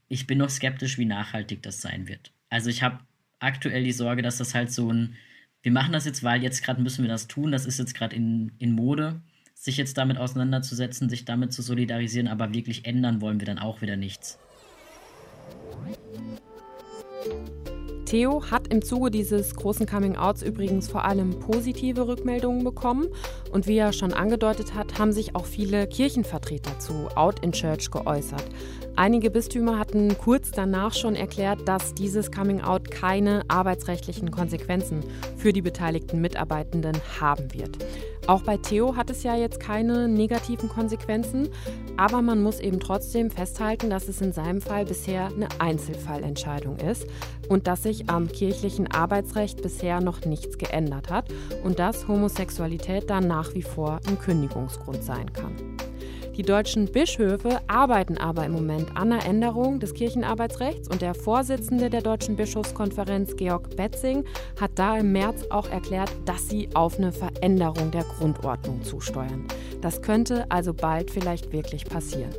Ich 0.08 0.28
bin 0.28 0.38
noch 0.38 0.50
skeptisch, 0.50 0.98
wie 0.98 1.06
nachhaltig 1.06 1.64
das 1.64 1.82
sein 1.82 2.08
wird. 2.08 2.32
Also 2.50 2.70
ich 2.70 2.84
habe 2.84 3.00
aktuell 3.40 3.84
die 3.84 3.92
Sorge, 3.92 4.22
dass 4.22 4.38
das 4.38 4.54
halt 4.54 4.72
so 4.72 4.92
ein, 4.92 5.16
wir 5.64 5.72
machen 5.72 5.92
das 5.92 6.06
jetzt, 6.06 6.24
weil 6.24 6.44
jetzt 6.44 6.64
gerade 6.64 6.82
müssen 6.82 7.04
wir 7.04 7.10
das 7.10 7.28
tun, 7.28 7.52
das 7.52 7.66
ist 7.66 7.80
jetzt 7.80 7.96
gerade 7.96 8.16
in, 8.16 8.52
in 8.60 8.74
Mode, 8.74 9.22
sich 9.62 9.78
jetzt 9.78 9.95
damit 9.97 10.17
auseinanderzusetzen, 10.17 11.08
sich 11.08 11.24
damit 11.24 11.54
zu 11.54 11.62
solidarisieren, 11.62 12.28
aber 12.28 12.52
wirklich 12.52 12.86
ändern 12.86 13.21
wollen 13.21 13.39
wir 13.39 13.45
dann 13.45 13.60
auch 13.60 13.82
wieder 13.82 13.95
nichts. 13.95 14.39
Theo 18.06 18.43
hat 18.50 18.67
im 18.67 18.82
Zuge 18.82 19.12
dieses 19.12 19.56
großen 19.56 19.86
Coming-Outs 19.86 20.41
übrigens 20.41 20.89
vor 20.89 21.06
allem 21.06 21.39
positive 21.39 22.08
Rückmeldungen 22.08 22.63
bekommen. 22.63 23.08
Und 23.52 23.67
wie 23.67 23.78
er 23.78 23.93
schon 23.93 24.13
angedeutet 24.13 24.74
hat, 24.74 24.97
haben 24.97 25.13
sich 25.13 25.36
auch 25.36 25.45
viele 25.45 25.88
Kirchenvertreter 25.88 26.80
zu 26.80 27.08
Out 27.15 27.39
in 27.45 27.52
Church 27.52 27.91
geäußert. 27.91 28.43
Einige 28.95 29.30
Bistümer 29.30 29.78
hatten 29.78 30.17
kurz 30.17 30.52
danach 30.52 30.93
schon 30.93 31.15
erklärt, 31.15 31.67
dass 31.67 31.93
dieses 31.93 32.32
Coming-Out 32.32 32.89
keine 32.89 33.43
arbeitsrechtlichen 33.47 34.32
Konsequenzen 34.32 35.04
für 35.38 35.54
die 35.54 35.62
beteiligten 35.62 36.19
Mitarbeitenden 36.19 36.97
haben 37.21 37.54
wird. 37.54 37.78
Auch 38.27 38.43
bei 38.43 38.57
Theo 38.57 38.95
hat 38.95 39.10
es 39.10 39.23
ja 39.23 39.36
jetzt 39.36 39.60
keine 39.60 40.07
negativen 40.07 40.69
Konsequenzen, 40.69 41.49
aber 41.97 42.21
man 42.21 42.41
muss 42.43 42.60
eben 42.60 42.79
trotzdem 42.79 43.31
festhalten, 43.31 43.89
dass 43.89 44.07
es 44.07 44.21
in 44.21 44.31
seinem 44.31 44.62
Fall 44.62 44.86
bisher 44.86 45.27
eine 45.27 45.47
Einzelfallentscheidung 45.60 46.77
ist 46.77 47.07
und 47.49 47.67
dass 47.67 47.84
sich 47.84 48.10
am 48.10 48.27
kirchlichen 48.27 48.91
Arbeitsrecht 48.91 49.62
bisher 49.62 50.01
noch 50.01 50.23
nichts 50.25 50.57
geändert 50.57 51.10
hat 51.10 51.25
und 51.63 51.79
dass 51.79 52.07
Homosexualität 52.07 53.10
dann 53.10 53.27
nach 53.27 53.53
wie 53.55 53.63
vor 53.63 53.99
ein 54.07 54.19
Kündigungsgrund 54.19 55.03
sein 55.03 55.34
kann. 55.34 55.55
Die 56.38 56.44
deutschen 56.44 56.86
Bischöfe 56.89 57.60
arbeiten 57.67 58.17
aber 58.17 58.46
im 58.46 58.54
Moment 58.54 58.96
an 58.96 59.10
der 59.10 59.26
Änderung 59.26 59.82
des 59.82 59.94
Kirchenarbeitsrechts 59.94 60.88
und 60.88 61.02
der 61.02 61.13
Vorsitzende 61.13 61.89
der 61.89 62.02
Deutschen 62.02 62.38
Bischofskonferenz, 62.38 63.36
Georg 63.36 63.76
Betzing, 63.76 64.24
hat 64.60 64.72
da 64.76 64.98
im 64.98 65.12
März 65.12 65.44
auch 65.50 65.70
erklärt, 65.70 66.10
dass 66.26 66.48
sie 66.48 66.70
auf 66.74 66.98
eine 66.98 67.12
Veränderung 67.12 67.91
der 67.91 68.04
Grundordnung 68.04 68.82
zusteuern. 68.82 69.46
Das 69.82 70.02
könnte 70.02 70.50
also 70.50 70.74
bald 70.74 71.12
vielleicht 71.12 71.52
wirklich 71.52 71.84
passieren. 71.84 72.34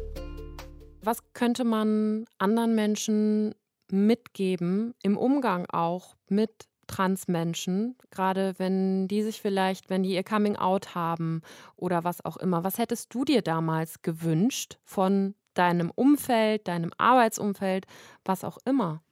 Was 1.02 1.18
könnte 1.34 1.64
man 1.64 2.24
anderen 2.38 2.74
Menschen 2.74 3.54
mitgeben 3.90 4.94
im 5.02 5.18
Umgang 5.18 5.66
auch 5.70 6.16
mit 6.28 6.66
Transmenschen, 6.92 7.96
gerade 8.10 8.54
wenn 8.58 9.08
die 9.08 9.22
sich 9.22 9.40
vielleicht, 9.40 9.88
wenn 9.88 10.02
die 10.02 10.12
ihr 10.12 10.22
Coming 10.22 10.56
Out 10.56 10.94
haben 10.94 11.40
oder 11.76 12.04
was 12.04 12.24
auch 12.24 12.36
immer. 12.36 12.64
Was 12.64 12.78
hättest 12.78 13.14
du 13.14 13.24
dir 13.24 13.40
damals 13.40 14.02
gewünscht 14.02 14.78
von 14.84 15.34
deinem 15.54 15.90
Umfeld, 15.90 16.68
deinem 16.68 16.92
Arbeitsumfeld, 16.98 17.86
was 18.24 18.44
auch 18.44 18.58
immer? 18.66 19.02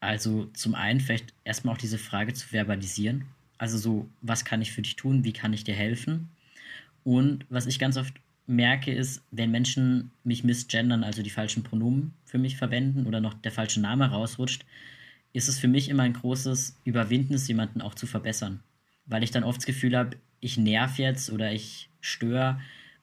Also 0.00 0.46
zum 0.54 0.74
einen 0.74 1.00
vielleicht 1.00 1.34
erstmal 1.44 1.74
auch 1.74 1.78
diese 1.78 1.98
Frage 1.98 2.32
zu 2.32 2.48
verbalisieren. 2.48 3.26
Also 3.58 3.78
so, 3.78 4.08
was 4.22 4.44
kann 4.44 4.62
ich 4.62 4.72
für 4.72 4.82
dich 4.82 4.96
tun? 4.96 5.24
Wie 5.24 5.32
kann 5.32 5.52
ich 5.52 5.64
dir 5.64 5.74
helfen? 5.74 6.30
Und 7.04 7.46
was 7.50 7.66
ich 7.66 7.78
ganz 7.78 7.98
oft 7.98 8.14
merke, 8.46 8.92
ist, 8.92 9.22
wenn 9.30 9.50
Menschen 9.50 10.10
mich 10.22 10.42
misgendern, 10.42 11.04
also 11.04 11.22
die 11.22 11.30
falschen 11.30 11.62
Pronomen 11.62 12.14
für 12.24 12.38
mich 12.38 12.56
verwenden 12.56 13.06
oder 13.06 13.20
noch 13.20 13.34
der 13.34 13.52
falsche 13.52 13.80
Name 13.80 14.10
rausrutscht, 14.10 14.64
ist 15.34 15.48
es 15.48 15.58
für 15.58 15.68
mich 15.68 15.90
immer 15.90 16.04
ein 16.04 16.14
großes 16.14 16.80
Überwinden, 16.84 17.36
jemanden 17.36 17.82
auch 17.82 17.94
zu 17.94 18.06
verbessern. 18.06 18.60
Weil 19.04 19.24
ich 19.24 19.32
dann 19.32 19.44
oft 19.44 19.58
das 19.58 19.66
Gefühl 19.66 19.98
habe, 19.98 20.16
ich 20.40 20.56
nerv 20.56 20.98
jetzt 20.98 21.30
oder 21.30 21.52
ich 21.52 21.90
störe. 22.00 22.60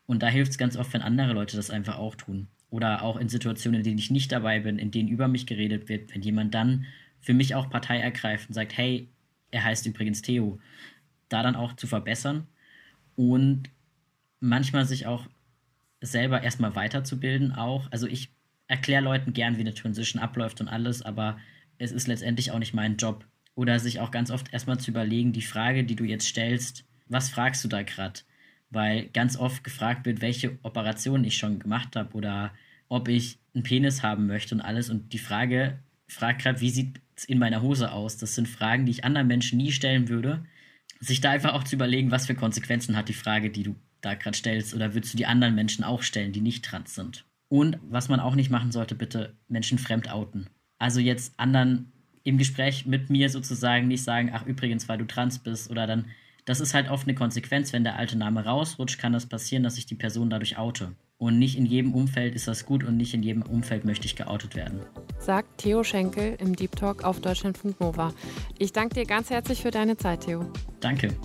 Und 0.07 0.23
da 0.23 0.27
hilft 0.27 0.51
es 0.51 0.57
ganz 0.57 0.77
oft, 0.77 0.93
wenn 0.93 1.01
andere 1.01 1.33
Leute 1.33 1.57
das 1.57 1.69
einfach 1.69 1.97
auch 1.97 2.15
tun. 2.15 2.47
Oder 2.69 3.03
auch 3.03 3.17
in 3.17 3.27
Situationen, 3.27 3.81
in 3.81 3.83
denen 3.83 3.99
ich 3.99 4.11
nicht 4.11 4.31
dabei 4.31 4.61
bin, 4.61 4.79
in 4.79 4.91
denen 4.91 5.09
über 5.09 5.27
mich 5.27 5.45
geredet 5.45 5.89
wird, 5.89 6.15
wenn 6.15 6.21
jemand 6.21 6.55
dann 6.55 6.85
für 7.19 7.33
mich 7.33 7.53
auch 7.53 7.69
Partei 7.69 7.99
ergreift 7.99 8.47
und 8.47 8.55
sagt, 8.55 8.77
hey, 8.77 9.09
er 9.51 9.65
heißt 9.65 9.85
übrigens 9.85 10.21
Theo, 10.21 10.57
da 11.27 11.43
dann 11.43 11.57
auch 11.57 11.75
zu 11.75 11.85
verbessern 11.85 12.47
und 13.17 13.69
manchmal 14.39 14.85
sich 14.85 15.05
auch 15.05 15.27
selber 15.99 16.41
erstmal 16.41 16.75
weiterzubilden 16.75 17.51
auch. 17.51 17.91
Also 17.91 18.07
ich 18.07 18.31
erkläre 18.67 19.03
Leuten 19.03 19.33
gern, 19.33 19.57
wie 19.57 19.61
eine 19.61 19.73
Transition 19.73 20.21
abläuft 20.21 20.61
und 20.61 20.69
alles, 20.69 21.01
aber 21.01 21.37
es 21.81 21.91
ist 21.91 22.07
letztendlich 22.07 22.51
auch 22.51 22.59
nicht 22.59 22.73
mein 22.73 22.97
Job. 22.97 23.25
Oder 23.55 23.79
sich 23.79 23.99
auch 23.99 24.11
ganz 24.11 24.31
oft 24.31 24.53
erstmal 24.53 24.79
zu 24.79 24.91
überlegen, 24.91 25.33
die 25.33 25.41
Frage, 25.41 25.83
die 25.83 25.95
du 25.95 26.03
jetzt 26.03 26.27
stellst, 26.27 26.85
was 27.07 27.29
fragst 27.29 27.63
du 27.63 27.67
da 27.67 27.81
gerade? 27.81 28.21
Weil 28.69 29.07
ganz 29.07 29.35
oft 29.35 29.63
gefragt 29.63 30.05
wird, 30.05 30.21
welche 30.21 30.57
Operationen 30.61 31.25
ich 31.25 31.37
schon 31.37 31.59
gemacht 31.59 31.95
habe 31.95 32.15
oder 32.15 32.53
ob 32.87 33.07
ich 33.09 33.39
einen 33.53 33.63
Penis 33.63 34.03
haben 34.03 34.27
möchte 34.27 34.55
und 34.55 34.61
alles. 34.61 34.89
Und 34.89 35.11
die 35.11 35.19
Frage 35.19 35.79
fragt 36.07 36.43
gerade, 36.43 36.61
wie 36.61 36.69
sieht 36.69 37.01
es 37.15 37.25
in 37.25 37.39
meiner 37.39 37.61
Hose 37.61 37.91
aus? 37.91 38.17
Das 38.17 38.35
sind 38.35 38.47
Fragen, 38.47 38.85
die 38.85 38.91
ich 38.91 39.03
anderen 39.03 39.27
Menschen 39.27 39.57
nie 39.57 39.71
stellen 39.71 40.07
würde. 40.07 40.45
Sich 40.99 41.19
da 41.19 41.31
einfach 41.31 41.53
auch 41.53 41.63
zu 41.63 41.75
überlegen, 41.75 42.11
was 42.11 42.27
für 42.27 42.35
Konsequenzen 42.35 42.95
hat 42.95 43.09
die 43.09 43.13
Frage, 43.13 43.49
die 43.49 43.63
du 43.63 43.75
da 44.01 44.13
gerade 44.13 44.37
stellst, 44.37 44.73
oder 44.73 44.93
würdest 44.93 45.13
du 45.13 45.17
die 45.17 45.25
anderen 45.25 45.55
Menschen 45.55 45.83
auch 45.83 46.03
stellen, 46.03 46.31
die 46.31 46.41
nicht 46.41 46.63
trans 46.63 46.95
sind? 46.95 47.25
Und 47.49 47.79
was 47.81 48.07
man 48.07 48.19
auch 48.19 48.35
nicht 48.35 48.49
machen 48.49 48.71
sollte, 48.71 48.95
bitte 48.95 49.35
Menschen 49.47 49.77
fremd 49.77 50.11
outen. 50.11 50.47
Also 50.81 50.99
jetzt 50.99 51.33
anderen 51.37 51.91
im 52.23 52.39
Gespräch 52.39 52.87
mit 52.87 53.11
mir 53.11 53.29
sozusagen 53.29 53.87
nicht 53.87 54.03
sagen, 54.03 54.31
ach 54.33 54.47
übrigens, 54.47 54.89
weil 54.89 54.97
du 54.97 55.05
trans 55.05 55.37
bist 55.37 55.69
oder 55.69 55.85
dann, 55.85 56.05
das 56.45 56.59
ist 56.59 56.73
halt 56.73 56.89
oft 56.89 57.07
eine 57.07 57.13
Konsequenz, 57.13 57.71
wenn 57.71 57.83
der 57.83 57.97
alte 57.97 58.17
Name 58.17 58.43
rausrutscht, 58.43 58.99
kann 58.99 59.13
das 59.13 59.27
passieren, 59.27 59.61
dass 59.61 59.77
ich 59.77 59.85
die 59.85 59.93
Person 59.93 60.31
dadurch 60.31 60.57
oute. 60.57 60.95
Und 61.19 61.37
nicht 61.37 61.55
in 61.55 61.67
jedem 61.67 61.93
Umfeld 61.93 62.33
ist 62.33 62.47
das 62.47 62.65
gut 62.65 62.83
und 62.83 62.97
nicht 62.97 63.13
in 63.13 63.21
jedem 63.21 63.43
Umfeld 63.43 63.85
möchte 63.85 64.07
ich 64.07 64.15
geoutet 64.15 64.55
werden. 64.55 64.81
Sagt 65.19 65.59
Theo 65.59 65.83
Schenkel 65.83 66.35
im 66.39 66.55
Deep 66.55 66.75
Talk 66.75 67.03
auf 67.03 67.21
Deutschland.nova. 67.21 68.11
Ich 68.57 68.73
danke 68.73 68.95
dir 68.95 69.05
ganz 69.05 69.29
herzlich 69.29 69.61
für 69.61 69.69
deine 69.69 69.97
Zeit, 69.97 70.21
Theo. 70.21 70.51
Danke. 70.79 71.15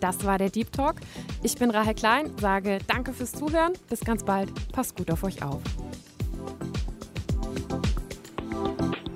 Das 0.00 0.22
war 0.26 0.36
der 0.36 0.50
Deep 0.50 0.70
Talk. 0.70 0.96
Ich 1.42 1.54
bin 1.54 1.70
Rahel 1.70 1.94
Klein, 1.94 2.30
sage 2.38 2.78
danke 2.86 3.14
fürs 3.14 3.32
Zuhören. 3.32 3.72
Bis 3.88 4.00
ganz 4.00 4.22
bald. 4.22 4.52
Passt 4.70 4.96
gut 4.96 5.10
auf 5.10 5.24
euch 5.24 5.42
auf. 5.42 5.62